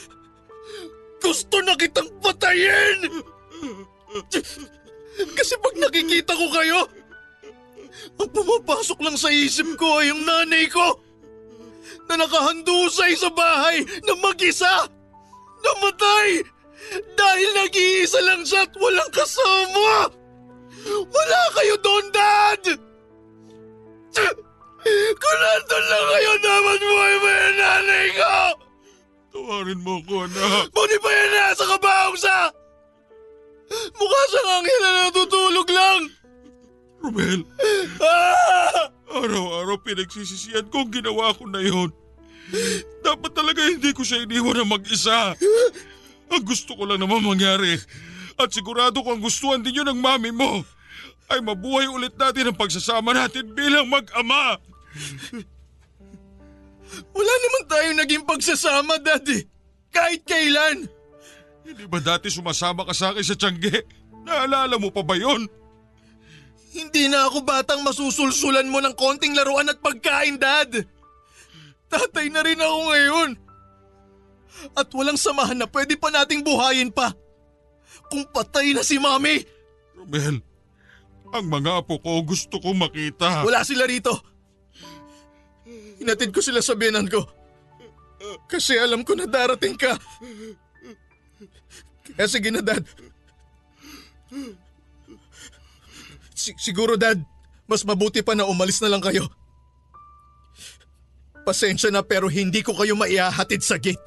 [1.20, 3.12] gusto na kitang patayin!
[5.36, 6.80] Kasi pag nakikita ko kayo,
[8.16, 10.96] ang pumapasok lang sa isip ko ay yung nanay ko
[12.08, 14.88] na nakahandusay sa bahay na mag-isa,
[15.60, 16.40] namatay,
[17.16, 20.10] Dahil nag-iisa lang siya at walang kasama!
[20.88, 22.64] Wala kayo doon, Dad!
[25.14, 28.34] Kung nandun lang kayo, dapat buhay mo yung nanay ko!
[29.32, 30.68] Tawarin mo ko, anak.
[30.74, 32.36] Buti pa yan nasa kabaong sa...
[33.72, 36.02] Mukha siyang anghel na natutulog lang!
[37.00, 37.40] Romel,
[38.02, 38.92] Ah!
[39.12, 41.92] araw-araw pinagsisisihan ko ang ginawa ko na yon.
[43.00, 45.36] Dapat talaga hindi ko siya iniwan na mag-isa.
[46.32, 47.76] Ang gusto ko lang naman mangyari
[48.40, 50.64] at sigurado ko ang gustuhan din yun ng mami mo
[51.28, 54.56] ay mabuhay ulit natin ang pagsasama natin bilang mag-ama.
[57.16, 59.48] Wala naman tayo naging pagsasama, Daddy.
[59.88, 60.88] Kahit kailan.
[61.64, 63.84] Hindi ba dati sumasama ka sa akin sa Tiangge?
[64.28, 65.48] Naalala mo pa ba yon?
[66.72, 70.84] Hindi na ako batang masusulsulan mo ng konting laruan at pagkain, Dad.
[71.92, 73.30] Tatay na rin ako ngayon.
[74.72, 77.10] At walang samahan na pwede pa nating buhayin pa.
[78.08, 79.42] Kung patay na si Mami,
[79.96, 80.40] Romel,
[81.32, 83.42] ang mga apo ko gusto kong makita.
[83.42, 84.12] wala sila rito.
[85.96, 87.22] Hinatid ko sila sa biyanan ko.
[88.46, 89.96] Kasi alam ko na darating ka.
[92.12, 92.84] Kaya sige na, Dad.
[96.34, 97.18] Si- siguro, Dad,
[97.64, 99.26] mas mabuti pa na umalis na lang kayo.
[101.42, 104.02] Pasensya na pero hindi ko kayo maihahatid sa gate.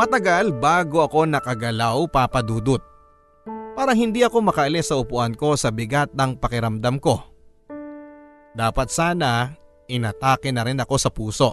[0.00, 2.80] Matagal bago ako nakagalaw papadudot.
[3.76, 7.20] Parang hindi ako makaalis sa upuan ko sa bigat ng pakiramdam ko.
[8.56, 9.52] Dapat sana
[9.92, 11.52] inatake na rin ako sa puso.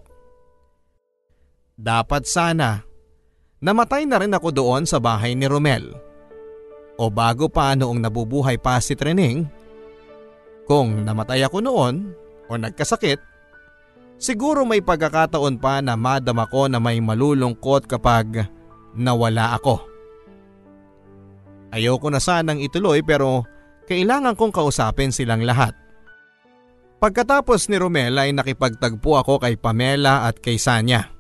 [1.76, 2.88] Dapat sana
[3.60, 5.92] namatay na rin ako doon sa bahay ni Romel.
[6.96, 9.44] O bago pa noong nabubuhay pa si Trening,
[10.64, 12.16] kung namatay ako noon
[12.48, 13.20] o nagkasakit,
[14.18, 18.50] Siguro may pagkakataon pa na madama ko na may malulungkot kapag
[18.98, 19.78] nawala ako.
[21.70, 23.46] Ayoko na sanang ituloy pero
[23.86, 25.78] kailangan kong kausapin silang lahat.
[26.98, 31.14] Pagkatapos ni Romel ay nakipagtagpo ako kay Pamela at kay Sanya.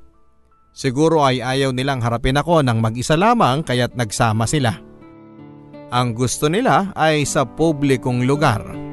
[0.74, 4.74] Siguro ay ayaw nilang harapin ako ng mag-isa lamang kaya't nagsama sila.
[5.94, 8.87] Ang gusto nila ay sa publikong lugar.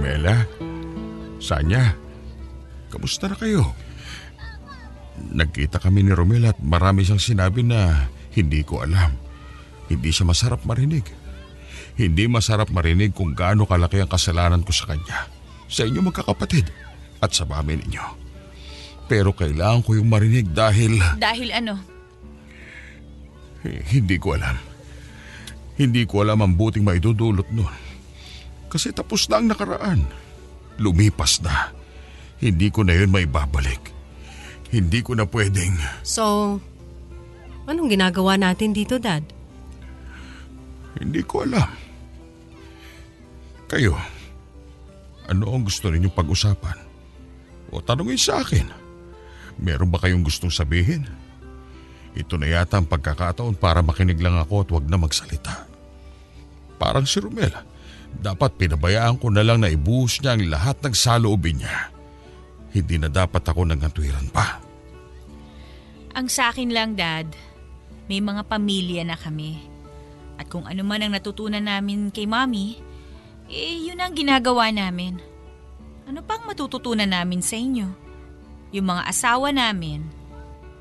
[0.00, 0.48] Pamela,
[1.44, 1.92] Sanya,
[2.88, 3.76] kamusta na kayo?
[5.28, 9.12] Nagkita kami ni Romel at marami siyang sinabi na hindi ko alam.
[9.92, 11.04] Hindi siya masarap marinig.
[12.00, 15.28] Hindi masarap marinig kung gaano kalaki ang kasalanan ko sa kanya,
[15.68, 16.72] sa inyo magkakapatid
[17.20, 18.04] at sa mami ninyo.
[19.04, 21.76] Pero kailangan ko yung marinig dahil Dahil ano?
[23.92, 24.56] hindi ko alam.
[25.76, 27.89] Hindi ko alam ang buting maidudulot nun.
[28.70, 30.06] Kasi tapos na ang nakaraan.
[30.78, 31.74] Lumipas na.
[32.38, 33.92] Hindi ko na yun maibabalik.
[34.70, 35.74] Hindi ko na pwedeng...
[36.06, 36.56] So,
[37.66, 39.26] anong ginagawa natin dito, Dad?
[40.96, 41.68] Hindi ko alam.
[43.66, 43.98] Kayo,
[45.26, 46.78] ano ang gusto ninyong pag-usapan?
[47.70, 48.66] O tanungin sa akin.
[49.62, 51.06] Meron ba kayong gustong sabihin?
[52.18, 55.70] Ito na yata ang pagkakataon para makinig lang ako at wag na magsalita.
[56.80, 57.54] Parang si Romel,
[58.18, 61.94] dapat pinabayaan ko na lang na ibuhos niya ang lahat ng saloobin niya.
[62.74, 64.58] Hindi na dapat ako nangatwiran pa.
[66.14, 67.30] Ang sa akin lang, Dad,
[68.10, 69.62] may mga pamilya na kami.
[70.34, 72.78] At kung ano man ang natutunan namin kay Mami,
[73.50, 75.18] eh yun ang ginagawa namin.
[76.10, 77.86] Ano pang matututunan namin sa inyo?
[78.74, 80.06] Yung mga asawa namin,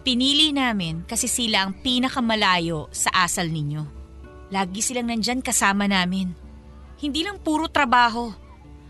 [0.01, 3.85] pinili namin kasi sila ang pinakamalayo sa asal ninyo.
[4.49, 6.48] Lagi silang nandyan kasama namin.
[6.99, 8.27] Hindi lang puro trabaho.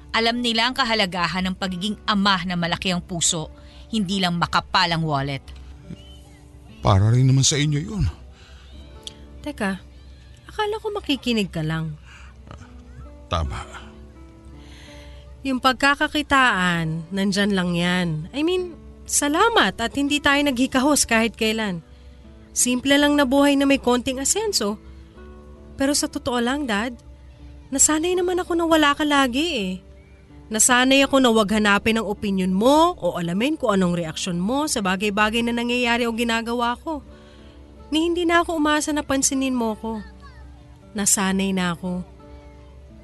[0.10, 3.54] Alam nila ang kahalagahan ng pagiging ama na malaki ang puso,
[3.94, 5.46] hindi lang makapal ang wallet.
[6.82, 8.06] Para rin naman sa inyo yun.
[9.46, 9.78] Teka,
[10.50, 11.94] akala ko makikinig ka lang.
[13.30, 13.62] Tama.
[15.46, 18.08] Yung pagkakakitaan, nandyan lang yan.
[18.34, 18.74] I mean,
[19.06, 21.86] salamat at hindi tayo naghikahos kahit kailan.
[22.52, 24.76] Simple lang na buhay na may konting asenso.
[25.80, 26.92] Pero sa totoo lang, Dad,
[27.70, 29.72] nasanay naman ako na wala ka lagi eh.
[30.50, 34.82] Nasanay ako na wag hanapin ang opinion mo o alamin kung anong reaksyon mo sa
[34.82, 37.06] bagay-bagay na nangyayari o ginagawa ko.
[37.94, 40.02] Ni hindi na ako umasa na pansinin mo ko.
[40.98, 42.02] Nasanay na ako.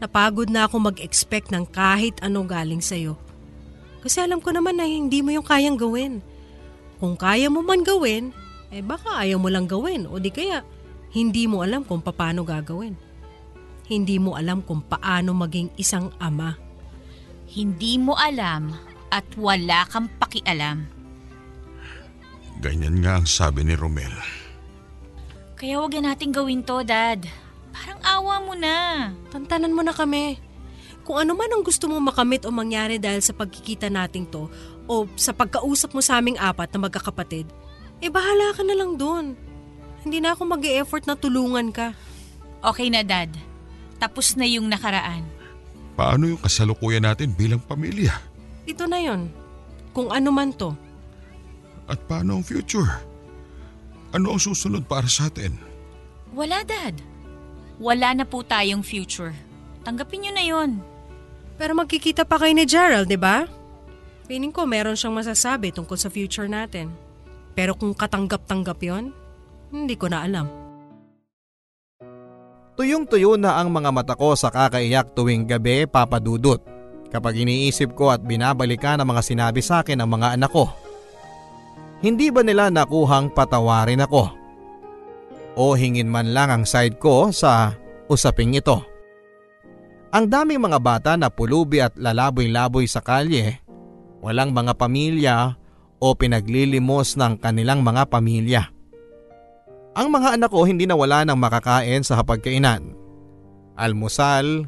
[0.02, 3.14] Napagod na ako mag-expect ng kahit ano galing sa'yo.
[4.02, 6.26] Kasi alam ko naman na hindi mo yung kayang gawin.
[6.98, 8.34] Kung kaya mo man gawin,
[8.74, 10.66] eh baka ayaw mo lang gawin o di kaya
[11.14, 13.05] hindi mo alam kung paano gagawin.
[13.86, 16.58] Hindi mo alam kung paano maging isang ama.
[17.46, 18.74] Hindi mo alam
[19.14, 20.90] at wala kang pakialam.
[22.66, 24.12] Ganyan nga ang sabi ni Romel.
[25.56, 27.30] Kaya wag na natin gawin to, Dad.
[27.72, 29.12] Parang awa mo na.
[29.30, 30.42] Tantanan mo na kami.
[31.06, 34.50] Kung ano man ang gusto mo makamit o mangyari dahil sa pagkikita nating to
[34.90, 37.46] o sa pagkausap mo sa aming apat na magkakapatid,
[38.02, 39.38] eh bahala ka na lang doon.
[40.02, 41.94] Hindi na ako mag effort na tulungan ka.
[42.66, 43.30] Okay na, Dad.
[43.98, 45.24] Tapos na yung nakaraan.
[45.96, 48.12] Paano yung kasalukuyan natin bilang pamilya?
[48.68, 49.32] Ito na yon.
[49.96, 50.76] Kung ano man to.
[51.88, 53.00] At paano ang future?
[54.12, 55.56] Ano ang susunod para sa atin?
[56.36, 57.00] Wala, Dad.
[57.80, 59.32] Wala na po tayong future.
[59.88, 60.72] Tanggapin nyo na yon.
[61.56, 63.48] Pero magkikita pa kayo ni Gerald, di ba?
[64.28, 66.92] Piling ko meron siyang masasabi tungkol sa future natin.
[67.56, 69.16] Pero kung katanggap-tanggap yon,
[69.72, 70.65] hindi ko na alam.
[72.76, 76.60] Tuyong-tuyo na ang mga mata ko sa kakaiyak tuwing gabi papadudot
[77.08, 80.68] kapag iniisip ko at binabalikan ang mga sinabi sa akin ng mga anak ko.
[82.04, 84.28] Hindi ba nila nakuhang patawarin ako?
[85.56, 87.72] O hingin man lang ang side ko sa
[88.12, 88.84] usaping ito?
[90.12, 93.64] Ang daming mga bata na pulubi at lalaboy-laboy sa kalye,
[94.20, 95.56] walang mga pamilya
[96.04, 98.75] o pinaglilimos ng kanilang mga pamilya.
[99.96, 102.92] Ang mga anak ko hindi nawala ng makakain sa hapagkainan.
[103.80, 104.68] Almusal,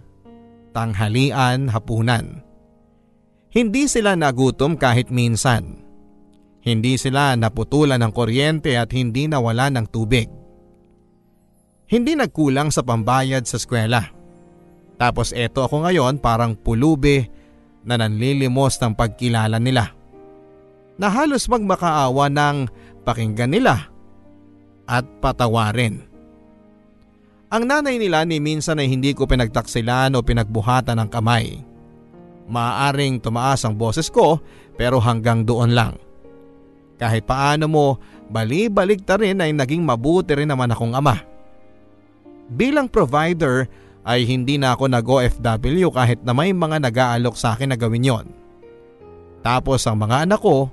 [0.72, 2.40] tanghalian, hapunan.
[3.52, 5.84] Hindi sila nagutom kahit minsan.
[6.64, 10.32] Hindi sila naputulan ng kuryente at hindi nawala ng tubig.
[11.92, 14.08] Hindi nagkulang sa pambayad sa eskwela.
[14.96, 17.28] Tapos eto ako ngayon parang pulubi
[17.84, 19.92] na nanlilimos ng pagkilala nila.
[20.96, 22.58] Na halos magmakaawa ng
[23.04, 23.97] pakinggan nila
[24.88, 26.08] at patawarin.
[27.48, 31.64] Ang nanay nila ni minsan ay hindi ko pinagtaksilan o pinagbuhatan ng kamay.
[32.48, 34.40] Maaring tumaas ang boses ko
[34.76, 35.96] pero hanggang doon lang.
[37.00, 37.86] Kahit paano mo,
[38.28, 41.24] bali-balik ta rin ay naging mabuti rin naman akong ama.
[42.52, 43.68] Bilang provider
[44.08, 48.28] ay hindi na ako nag-OFW kahit na may mga nag-aalok sa akin na gawin yon.
[49.44, 50.72] Tapos ang mga anak ko,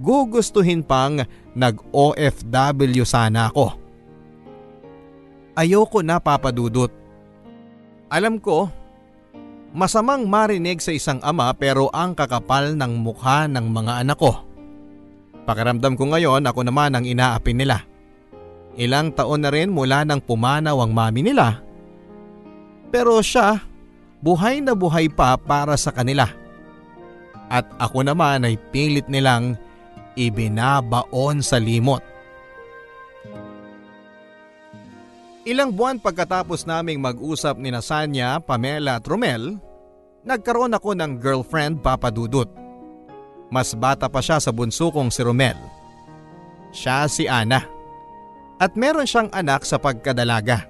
[0.00, 1.20] gugustuhin pang
[1.52, 3.76] nag-OFW sana ako.
[5.54, 6.88] Ayoko na papadudot.
[8.08, 8.72] Alam ko,
[9.76, 14.32] masamang marinig sa isang ama pero ang kakapal ng mukha ng mga anak ko.
[15.44, 17.84] Pakiramdam ko ngayon ako naman ang inaapin nila.
[18.80, 21.60] Ilang taon na rin mula nang pumanaw ang mami nila.
[22.90, 23.58] Pero siya,
[24.24, 26.26] buhay na buhay pa para sa kanila.
[27.50, 29.58] At ako naman ay pilit nilang
[30.20, 32.04] ibinabaon sa limot.
[35.48, 39.56] Ilang buwan pagkatapos naming mag-usap ni Nasanya, Pamela at Romel,
[40.20, 42.46] nagkaroon ako ng girlfriend papadudot.
[43.48, 45.56] Mas bata pa siya sa bunso kong si Romel.
[46.70, 47.64] Siya si Ana.
[48.60, 50.68] At meron siyang anak sa pagkadalaga.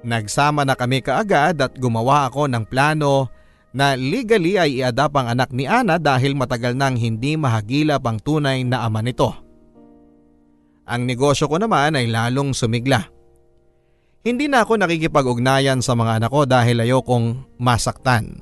[0.00, 3.28] Nagsama na kami kaagad at gumawa ako ng plano
[3.74, 8.62] na legally ay iadap ang anak ni Ana dahil matagal nang hindi mahagilap ang tunay
[8.62, 9.34] na ama nito.
[10.86, 13.10] Ang negosyo ko naman ay lalong sumigla.
[14.24, 18.40] Hindi na ako nakikipag-ugnayan sa mga anak ko dahil ayokong masaktan.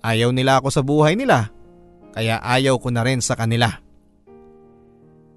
[0.00, 1.50] Ayaw nila ako sa buhay nila,
[2.14, 3.68] kaya ayaw ko na rin sa kanila.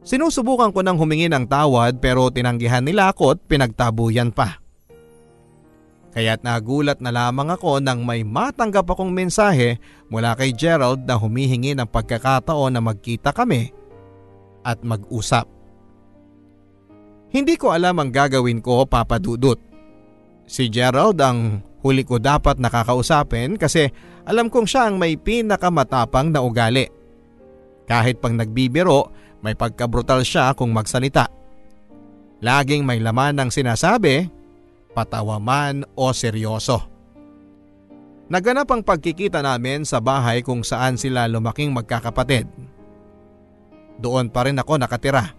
[0.05, 4.60] Sinusubukan ko nang humingi ng tawad pero tinanggihan nila ako at pinagtabuyan pa.
[6.11, 9.79] Kaya't nagulat na lamang ako nang may matanggap akong mensahe
[10.11, 13.71] mula kay Gerald na humihingi ng pagkakataon na magkita kami
[14.67, 15.47] at mag-usap.
[17.31, 19.55] Hindi ko alam ang gagawin ko papadudot.
[20.43, 23.87] Si Gerald ang huli ko dapat nakakausapin kasi
[24.27, 26.91] alam kong siya ang may pinakamatapang na ugali.
[27.87, 31.31] Kahit pang nagbibiro, may pagkabrutal siya kung magsalita.
[32.43, 34.40] Laging may laman ng sinasabi,
[34.91, 36.87] patawa man o seryoso.
[38.31, 42.47] Naganap ang pagkikita namin sa bahay kung saan sila lumaking magkakapatid.
[43.99, 45.35] Doon pa rin ako nakatira.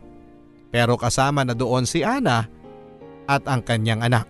[0.68, 2.48] Pero kasama na doon si Ana
[3.24, 4.28] at ang kanyang anak.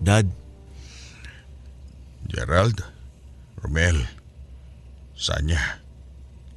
[0.00, 0.28] Dad,
[2.28, 2.80] Gerald,
[3.60, 4.08] Romel,
[5.12, 5.84] Sanya,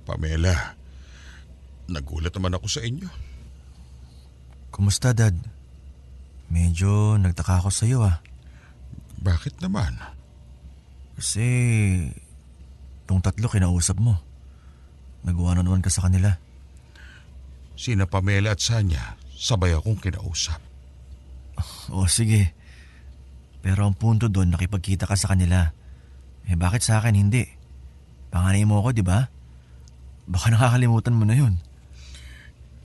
[0.07, 0.80] Pamela,
[1.88, 3.09] nagulat naman ako sa inyo.
[4.73, 5.38] Kumusta, Dad?
[6.49, 8.21] Medyo nagtaka ako sa iyo ah.
[9.23, 9.95] Bakit naman?
[11.15, 11.45] Kasi
[13.07, 14.19] tong tatlo kinausap mo.
[15.23, 16.36] Nag-one-on-one ka sa kanila.
[17.73, 20.59] Sina Pamela at Sanya, sabay akong kinausap.
[21.93, 22.53] Oo, sige.
[23.63, 25.71] Pero ang punto doon, nakipagkita ka sa kanila.
[26.43, 27.47] Eh bakit sa akin hindi?
[28.29, 29.31] Panganay mo ako, di ba?
[30.27, 31.55] Baka nakakalimutan mo na yun.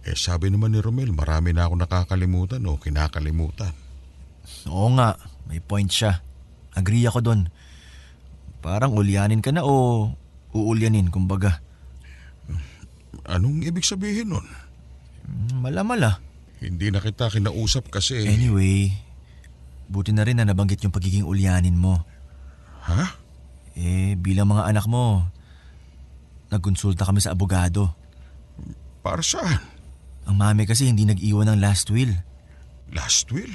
[0.09, 3.77] Eh sabi naman ni Romel, marami na ako nakakalimutan o kinakalimutan.
[4.65, 6.25] Oo nga, may point siya.
[6.73, 7.53] Agree ako doon.
[8.65, 10.09] Parang ulyanin ka na o
[10.57, 11.61] uulyanin, kumbaga.
[13.29, 14.49] Anong ibig sabihin nun?
[15.29, 16.25] Hmm, Mala-mala.
[16.65, 18.25] Hindi na kita kinausap kasi...
[18.25, 18.89] Anyway,
[19.93, 22.01] buti na rin na nabanggit yung pagiging ulyanin mo.
[22.89, 23.13] Ha?
[23.77, 25.29] Eh, bilang mga anak mo,
[26.49, 27.93] nagkonsulta kami sa abogado.
[29.05, 29.78] Para saan?
[30.29, 32.13] Ang mami kasi hindi nag-iwan ng last will.
[32.93, 33.51] Last will?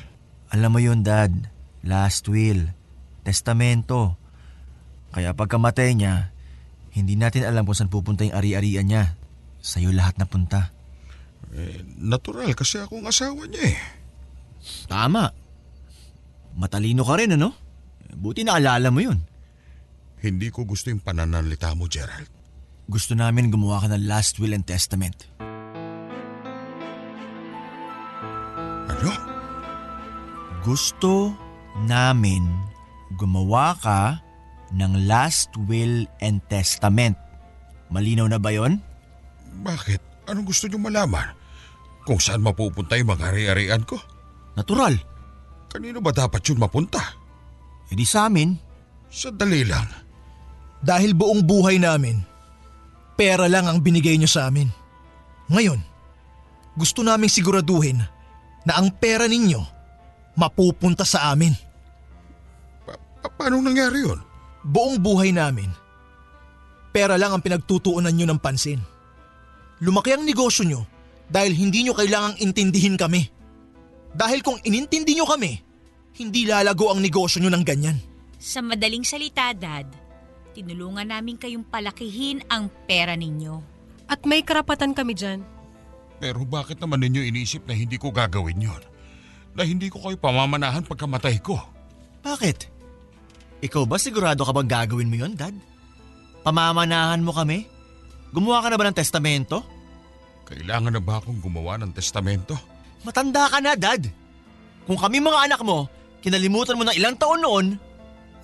[0.50, 1.54] Alam mo yun, Dad.
[1.86, 2.74] Last will.
[3.22, 4.18] Testamento.
[5.14, 6.34] Kaya pagkamatay niya,
[6.98, 9.14] hindi natin alam kung saan pupunta yung ari-arian niya.
[9.62, 10.74] Sa'yo lahat na punta.
[11.54, 13.78] Eh, natural kasi ako ang asawa niya eh.
[14.90, 15.30] Tama.
[16.58, 17.54] Matalino ka rin, ano?
[18.14, 19.22] Buti naalala mo yun.
[20.26, 22.30] Hindi ko gusto yung pananalita mo, Gerald.
[22.90, 25.30] Gusto namin gumawa ka ng last will and testament.
[30.64, 31.36] Gusto
[31.84, 32.48] namin
[33.20, 34.24] gumawa ka
[34.72, 37.20] ng last will and testament.
[37.92, 38.80] Malinaw na ba yon?
[39.60, 40.32] Bakit?
[40.32, 41.36] Anong gusto niyo malaman?
[42.08, 44.00] Kung saan mapupunta yung mga ari-arian ko?
[44.56, 44.96] Natural.
[45.68, 47.12] Kanino ba dapat yun mapunta?
[47.92, 48.56] E di sa amin.
[49.12, 49.92] Sandali lang.
[50.80, 52.24] Dahil buong buhay namin,
[53.20, 54.72] pera lang ang binigay niyo sa amin.
[55.52, 55.80] Ngayon,
[56.80, 58.00] gusto naming siguraduhin
[58.64, 59.73] na ang pera ninyo
[60.36, 61.54] mapupunta sa amin.
[62.86, 64.20] Pa- pa- paano nangyari yun?
[64.64, 65.68] Buong buhay namin,
[66.96, 68.80] pera lang ang pinagtutuunan nyo ng pansin.
[69.84, 70.82] Lumaki ang negosyo nyo
[71.28, 73.28] dahil hindi nyo kailangang intindihin kami.
[74.14, 75.58] Dahil kung inintindi nyo kami,
[76.22, 77.98] hindi lalago ang negosyo nyo ng ganyan.
[78.38, 79.90] Sa madaling salita, Dad,
[80.54, 83.58] tinulungan namin kayong palakihin ang pera ninyo.
[84.06, 85.42] At may karapatan kami dyan.
[86.22, 88.84] Pero bakit naman ninyo iniisip na hindi ko gagawin yon?
[89.54, 91.62] Na hindi ko kayo pamamanahan pagkamatay ko?
[92.26, 92.74] Bakit?
[93.64, 95.54] Ikaw ba sigurado ka bang gagawin mo yon, Dad?
[96.42, 97.70] Pamamanahan mo kami?
[98.34, 99.62] Gumawa ka na ba ng testamento?
[100.50, 102.58] Kailangan na ba akong gumawa ng testamento?
[103.06, 104.10] Matanda ka na, Dad.
[104.84, 105.88] Kung kami mga anak mo,
[106.20, 107.68] kinalimutan mo ng ilang taon noon,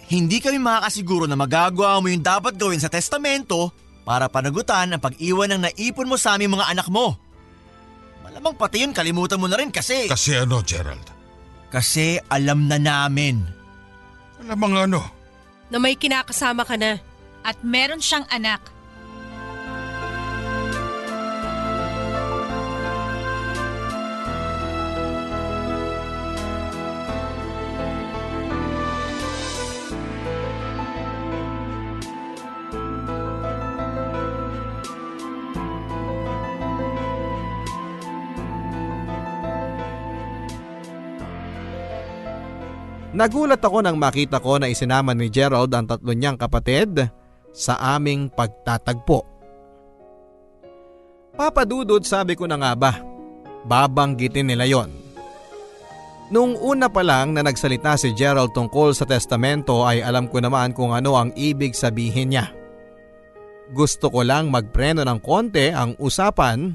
[0.07, 3.69] hindi kami makakasiguro na magagawa mo yung dapat gawin sa testamento
[4.07, 7.13] para panagutan ang pag-iwan ng naipon mo sa aming mga anak mo.
[8.29, 10.05] Malamang pati yun kalimutan mo na rin kasi...
[10.05, 11.01] Kasi ano, Gerald?
[11.73, 13.41] Kasi alam na namin.
[14.45, 15.01] Alam mga ano?
[15.73, 17.01] Na may kinakasama ka na.
[17.41, 18.61] At meron siyang anak.
[43.19, 47.03] Nagulat ako nang makita ko na isinama ni Gerald ang tatlo niyang kapatid
[47.51, 49.27] sa aming pagtatagpo.
[51.35, 52.95] Papadudod sabi ko na nga ba,
[53.67, 54.87] babanggitin nila yon.
[56.31, 60.71] Nung una pa lang na nagsalita si Gerald tungkol sa testamento ay alam ko naman
[60.71, 62.55] kung ano ang ibig sabihin niya.
[63.75, 66.71] Gusto ko lang magpreno ng konti ang usapan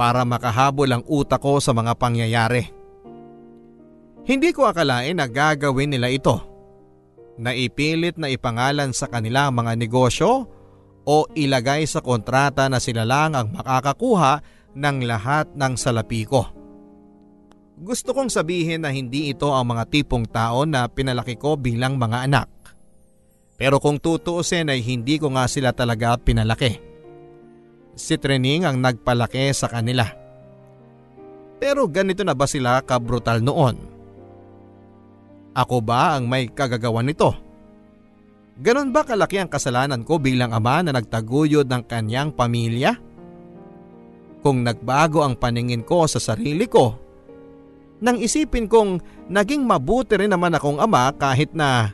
[0.00, 2.77] para makahabol ang utak ko sa mga pangyayari.
[4.28, 6.36] Hindi ko akalain na gagawin nila ito.
[7.40, 10.44] Naipilit na ipangalan sa kanila ang mga negosyo
[11.08, 14.44] o ilagay sa kontrata na sila lang ang makakakuha
[14.76, 16.44] ng lahat ng salapi ko.
[17.80, 22.28] Gusto kong sabihin na hindi ito ang mga tipong tao na pinalaki ko bilang mga
[22.28, 22.52] anak.
[23.56, 26.76] Pero kung tutuusin ay hindi ko nga sila talaga pinalaki.
[27.96, 30.04] Si Trening ang nagpalaki sa kanila.
[31.56, 33.97] Pero ganito na ba sila kabrutal noon?
[35.58, 37.34] Ako ba ang may kagagawan nito?
[38.62, 42.94] Ganon ba kalaki ang kasalanan ko bilang ama na nagtaguyod ng kanyang pamilya?
[44.38, 46.94] Kung nagbago ang paningin ko sa sarili ko,
[47.98, 51.90] nang isipin kong naging mabuti rin naman akong ama kahit na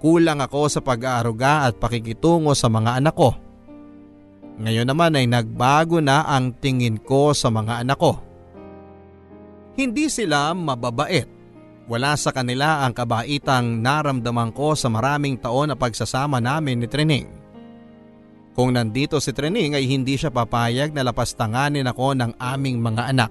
[0.00, 3.36] kulang ako sa pag-aaruga at pakikitungo sa mga anak ko.
[4.56, 8.16] Ngayon naman ay nagbago na ang tingin ko sa mga anak ko.
[9.76, 11.35] Hindi sila mababait.
[11.86, 17.30] Wala sa kanila ang kabaitang naramdaman ko sa maraming taon na pagsasama namin ni Trining.
[18.58, 23.30] Kung nandito si Trining ay hindi siya papayag na lapastanganin ako ng aming mga anak.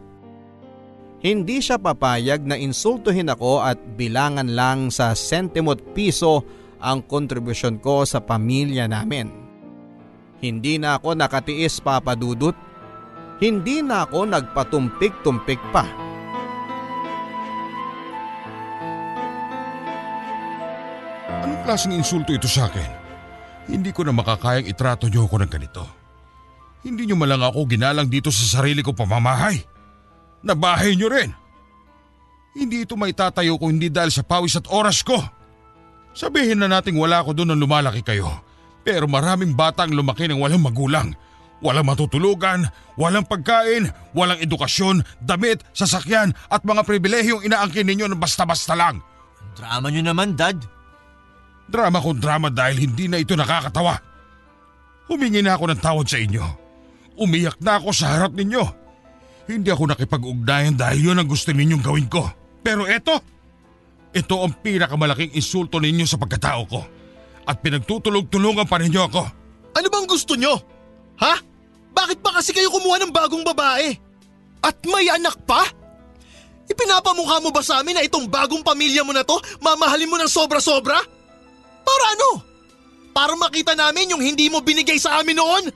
[1.20, 6.46] Hindi siya papayag na insultuhin ako at bilangan lang sa sentimot piso
[6.80, 9.34] ang kontribusyon ko sa pamilya namin.
[10.40, 12.56] Hindi na ako nakatiis papadudot.
[13.42, 16.15] Hindi na ako nagpatumpik-tumpik pa.
[21.44, 22.90] Anong klaseng insulto ito sa akin?
[23.66, 25.84] Hindi ko na makakayang itrato niyo ako ng ganito.
[26.86, 29.58] Hindi niyo malang ako ginalang dito sa sarili ko pamamahay.
[30.46, 31.34] Na bahay niyo rin.
[32.54, 35.18] Hindi ito may tatayo ko hindi dahil sa pawis at oras ko.
[36.14, 38.30] Sabihin na nating wala ako doon nang lumalaki kayo.
[38.86, 41.10] Pero maraming bata ang lumaki ng walang magulang.
[41.66, 48.78] Walang matutulugan, walang pagkain, walang edukasyon, damit, sasakyan at mga pribilehiyong inaangkin ninyo ng basta-basta
[48.78, 49.02] lang.
[49.58, 50.75] Drama nyo naman, Dad.
[51.66, 53.98] Drama kung drama dahil hindi na ito nakakatawa.
[55.10, 56.46] Humingi na ako ng tawad sa inyo.
[57.16, 58.64] Umiyak na ako sa harap ninyo.
[59.46, 62.26] Hindi ako nakipag-ugnayan dahil yun ang gusto ninyong gawin ko.
[62.66, 63.22] Pero eto,
[64.10, 66.82] ito ang pinakamalaking insulto ninyo sa pagkatao ko.
[67.46, 69.24] At pinagtutulog-tulungan pa ninyo ako.
[69.78, 70.58] Ano bang gusto nyo?
[71.22, 71.36] Ha?
[71.94, 73.94] Bakit ba kasi kayo kumuha ng bagong babae?
[74.66, 75.62] At may anak pa?
[76.66, 80.32] Ipinapamukha mo ba sa amin na itong bagong pamilya mo na to, mamahalin mo ng
[80.32, 80.98] sobra-sobra?
[81.86, 82.30] Para ano?
[83.16, 85.72] Para makita namin yung hindi mo binigay sa amin noon?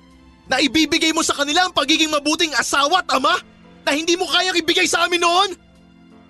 [0.49, 3.37] Na ibibigay mo sa kanila ang pagiging mabuting asawa at ama?
[3.85, 5.53] Na hindi mo kayang ibigay sa amin noon?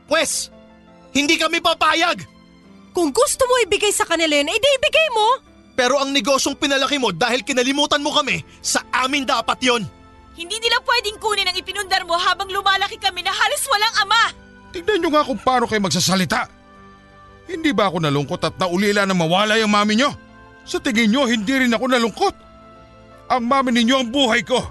[0.05, 0.51] Pwes,
[1.15, 2.21] hindi kami papayag.
[2.93, 5.27] Kung gusto mo ibigay sa kanila yun, edi ibigay mo.
[5.79, 9.87] Pero ang negosyong pinalaki mo dahil kinalimutan mo kami, sa amin dapat yon.
[10.35, 14.23] Hindi nila pwedeng kunin ang ipinundar mo habang lumalaki kami na halos walang ama.
[14.75, 16.58] Tignan nyo nga kung paano kayo magsasalita.
[17.49, 20.13] Hindi ba ako nalungkot at naulila na mawala yung mami nyo?
[20.69, 22.35] Sa tingin nyo, hindi rin ako nalungkot.
[23.33, 24.61] Ang mami ninyo ang buhay ko.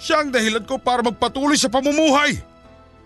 [0.00, 2.40] Siya ang dahilan ko para magpatuloy sa pamumuhay.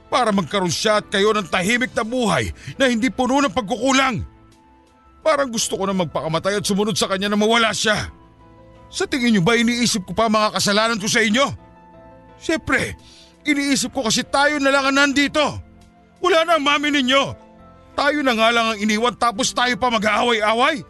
[0.07, 4.23] Para magkaroon siya at kayo ng tahimik na buhay na hindi puno ng pagkukulang.
[5.23, 8.07] Parang gusto ko na magpakamatay at sumunod sa kanya na mawala siya.
[8.93, 11.47] Sa tingin niyo ba iniisip ko pa mga kasalanan ko sa inyo?
[12.39, 12.95] Siyempre,
[13.49, 15.59] iniisip ko kasi tayo na lang ang nandito.
[16.23, 17.42] Wala na ang mami ninyo.
[17.93, 20.81] Tayo na nga lang ang iniwan tapos tayo pa mag-aaway-away.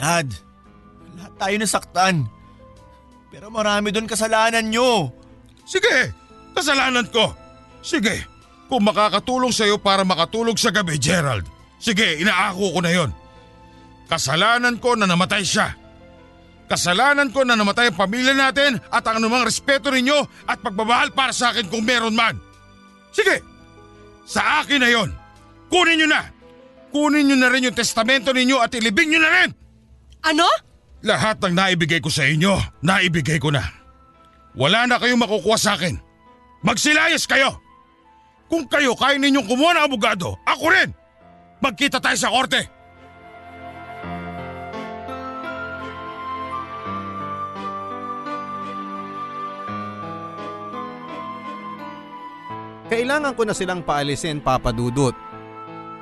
[0.00, 0.28] Dad,
[1.16, 2.16] lahat tayo nasaktan.
[3.30, 5.12] Pero marami doon kasalanan nyo.
[5.68, 6.10] Sige,
[6.56, 7.30] kasalanan ko.
[7.84, 8.26] Sige,
[8.66, 11.46] kung makakatulong sa'yo para makatulog sa gabi, Gerald.
[11.78, 13.10] Sige, inaako ko na yon.
[14.10, 15.76] Kasalanan ko na namatay siya.
[16.70, 21.34] Kasalanan ko na namatay ang pamilya natin at ang anumang respeto ninyo at pagmamahal para
[21.34, 22.38] sa akin kung meron man.
[23.10, 23.42] Sige,
[24.22, 25.10] sa akin na yon.
[25.70, 26.20] Kunin nyo na.
[26.90, 29.50] Kunin nyo na rin yung testamento ninyo at ilibing nyo na rin.
[30.26, 30.44] Ano?
[31.06, 33.64] Lahat ng naibigay ko sa inyo, naibigay ko na.
[34.58, 35.96] Wala na kayong makukuha sa akin.
[36.60, 37.56] Magsilayas kayo!
[38.50, 40.90] Kung kayo kaya ninyong kumuha ng abogado, ako rin!
[41.62, 42.66] Magkita tayo sa korte!
[52.90, 55.29] Kailangan ko na silang paalisin papadudot.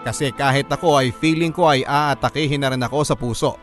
[0.07, 3.59] Kasi kahit ako ay feeling ko ay aatakihin na rin ako sa puso.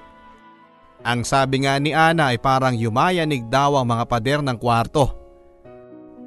[1.06, 5.14] Ang sabi nga ni Ana ay parang yumayanig daw ang mga pader ng kwarto.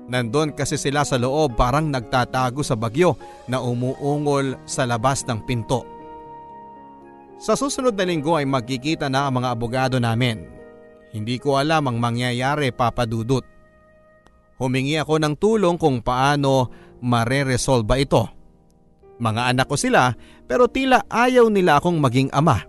[0.09, 5.85] Nandun kasi sila sa loob parang nagtatago sa bagyo na umuungol sa labas ng pinto.
[7.43, 10.49] Sa susunod na linggo ay magkikita na ang mga abogado namin.
[11.13, 13.45] Hindi ko alam ang mangyayari papadudot.
[14.59, 18.38] Humingi ako ng tulong kung paano mareresolba ito.
[19.19, 20.15] Mga anak ko sila
[20.47, 22.63] pero tila ayaw nila akong maging ama.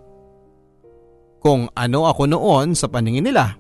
[1.40, 3.56] Kung ano ako noon sa paningin nila.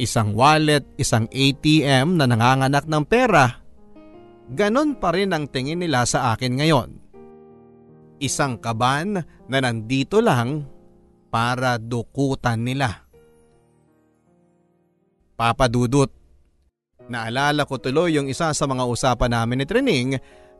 [0.00, 3.62] Isang wallet, isang ATM na nanganganak ng pera.
[4.50, 6.90] Ganon pa rin ang tingin nila sa akin ngayon.
[8.18, 10.66] Isang kaban na nandito lang
[11.30, 13.06] para dukutan nila.
[15.38, 16.10] Papadudot,
[17.10, 20.10] Naalala ko tuloy yung isa sa mga usapan namin ni Trining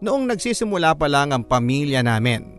[0.02, 2.58] noong nagsisimula pa lang ang pamilya namin.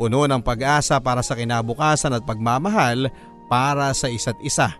[0.00, 3.12] Puno ng pag-asa para sa kinabukasan at pagmamahal
[3.46, 4.72] para sa isa't isa.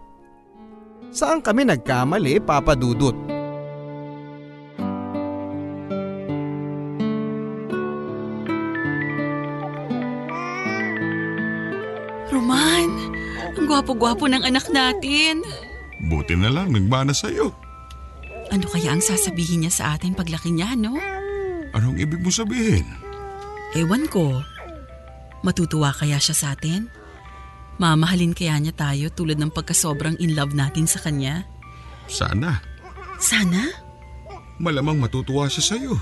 [1.13, 3.13] Saan kami nagkamali, Papa Dudut?
[12.33, 12.91] Roman,
[13.61, 15.45] ang gwapo-gwapo ng anak natin.
[16.09, 17.53] Buti na lang, nagmana sa'yo.
[18.49, 20.97] Ano kaya ang sasabihin niya sa atin paglaki niya, no?
[21.73, 22.85] Anong ibig mo sabihin?
[23.73, 24.45] Ewan ko.
[25.41, 26.87] Matutuwa kaya siya sa atin?
[27.81, 31.49] Mamahalin kaya niya tayo tulad ng pagkasobrang in love natin sa kanya?
[32.07, 32.61] Sana.
[33.17, 33.73] Sana?
[34.61, 35.97] Malamang matutuwa siya sa'yo.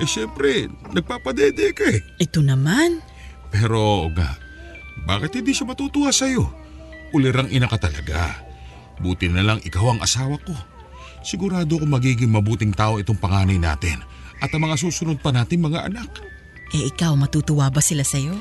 [0.00, 2.00] Eh syempre, nagpapadede ka eh.
[2.16, 3.04] Ito naman.
[3.52, 4.40] Pero nga,
[5.04, 6.48] bakit hindi siya matutuwa sa'yo?
[7.12, 8.40] Ulirang ina ka talaga.
[8.96, 10.56] Buti na lang ikaw ang asawa ko.
[11.20, 14.00] Sigurado ko magiging mabuting tao itong panganay natin
[14.42, 16.10] at ang mga susunod pa natin mga anak.
[16.74, 18.34] Eh ikaw, matutuwa ba sila sa'yo?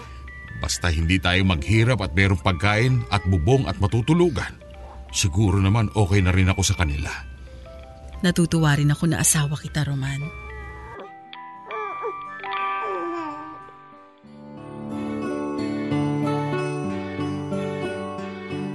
[0.57, 4.57] Basta hindi tayo maghirap at merong pagkain at bubong at matutulugan.
[5.13, 7.11] Siguro naman okay na rin ako sa kanila.
[8.25, 10.21] Natutuwa rin ako na asawa kita, Roman.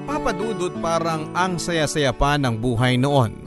[0.06, 3.38] Papadudot parang ang saya-saya pa ng buhay noon.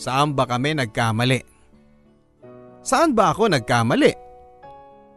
[0.00, 1.51] Saan ba kami nagkamali?
[2.82, 4.12] Saan ba ako nagkamali?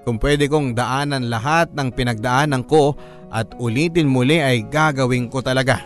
[0.06, 2.94] Kung pwede kong daanan lahat ng pinagdaanan ko
[3.34, 5.82] at ulitin muli ay gagawin ko talaga.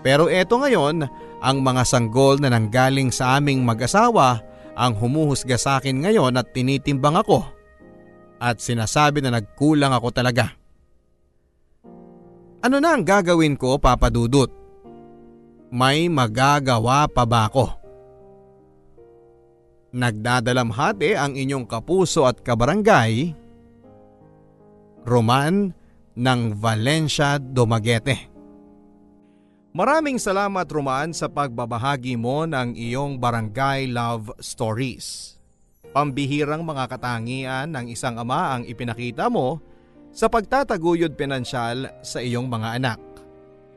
[0.00, 1.04] Pero eto ngayon,
[1.44, 4.40] ang mga sanggol na nanggaling sa aming mag-asawa
[4.72, 7.44] ang humuhusga sa akin ngayon at tinitimbang ako.
[8.40, 10.56] At sinasabi na nagkulang ako talaga.
[12.64, 14.48] Ano na ang gagawin ko, Papa Dudut?
[15.68, 17.85] May magagawa pa ba ako?
[19.96, 23.32] Nagdadalamhati ang inyong kapuso at kabarangay,
[25.08, 25.72] Roman
[26.12, 28.28] ng Valencia Dumaguete.
[29.72, 35.36] Maraming salamat Roman sa pagbabahagi mo ng iyong barangay love stories.
[35.96, 39.64] Pambihirang mga katangian ng isang ama ang ipinakita mo
[40.12, 43.00] sa pagtataguyod pinansyal sa iyong mga anak.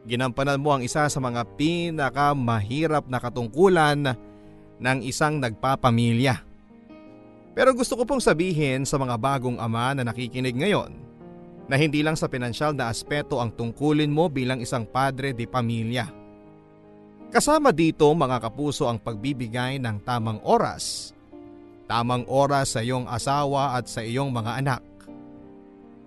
[0.04, 4.20] Ginampanan mo ang isa sa mga pinakamahirap na katungkulan
[4.80, 6.42] ng isang nagpapamilya.
[7.54, 10.96] Pero gusto ko pong sabihin sa mga bagong ama na nakikinig ngayon
[11.70, 16.10] na hindi lang sa pinansyal na aspeto ang tungkulin mo bilang isang padre de pamilya.
[17.30, 21.14] Kasama dito mga kapuso ang pagbibigay ng tamang oras.
[21.86, 24.82] Tamang oras sa iyong asawa at sa iyong mga anak.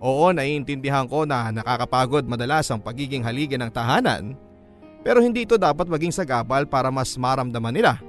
[0.03, 4.35] Oo, naiintindihan ko na nakakapagod madalas ang pagiging haligi ng tahanan.
[5.07, 8.03] Pero hindi ito dapat maging sagabal para mas maramdaman nila.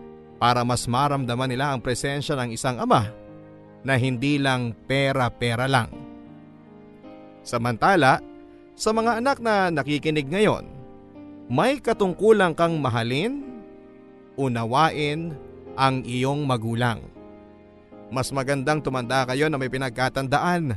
[0.43, 3.07] Para mas maramdaman nila ang presensya ng isang ama
[3.79, 5.87] na hindi lang pera-pera lang.
[7.47, 8.19] Samantala,
[8.75, 10.67] sa mga anak na nakikinig ngayon,
[11.47, 13.39] may katungkulang kang mahalin,
[14.35, 15.31] unawain
[15.79, 16.99] ang iyong magulang.
[18.11, 20.75] Mas magandang tumanda kayo na may pinagkatandaan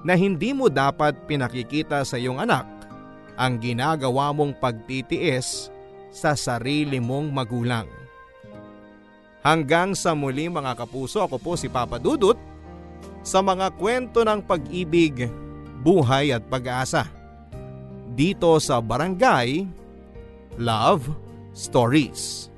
[0.00, 2.64] na hindi mo dapat pinakikita sa iyong anak
[3.36, 5.68] ang ginagawa mong pagtitiis
[6.08, 8.03] sa sarili mong magulang.
[9.44, 12.40] Hanggang sa muli mga kapuso, ako po si Papa Dudut
[13.20, 15.28] sa mga kwento ng pag-ibig,
[15.84, 17.04] buhay at pag-asa.
[18.16, 19.68] Dito sa Barangay
[20.56, 21.12] Love
[21.52, 22.53] Stories.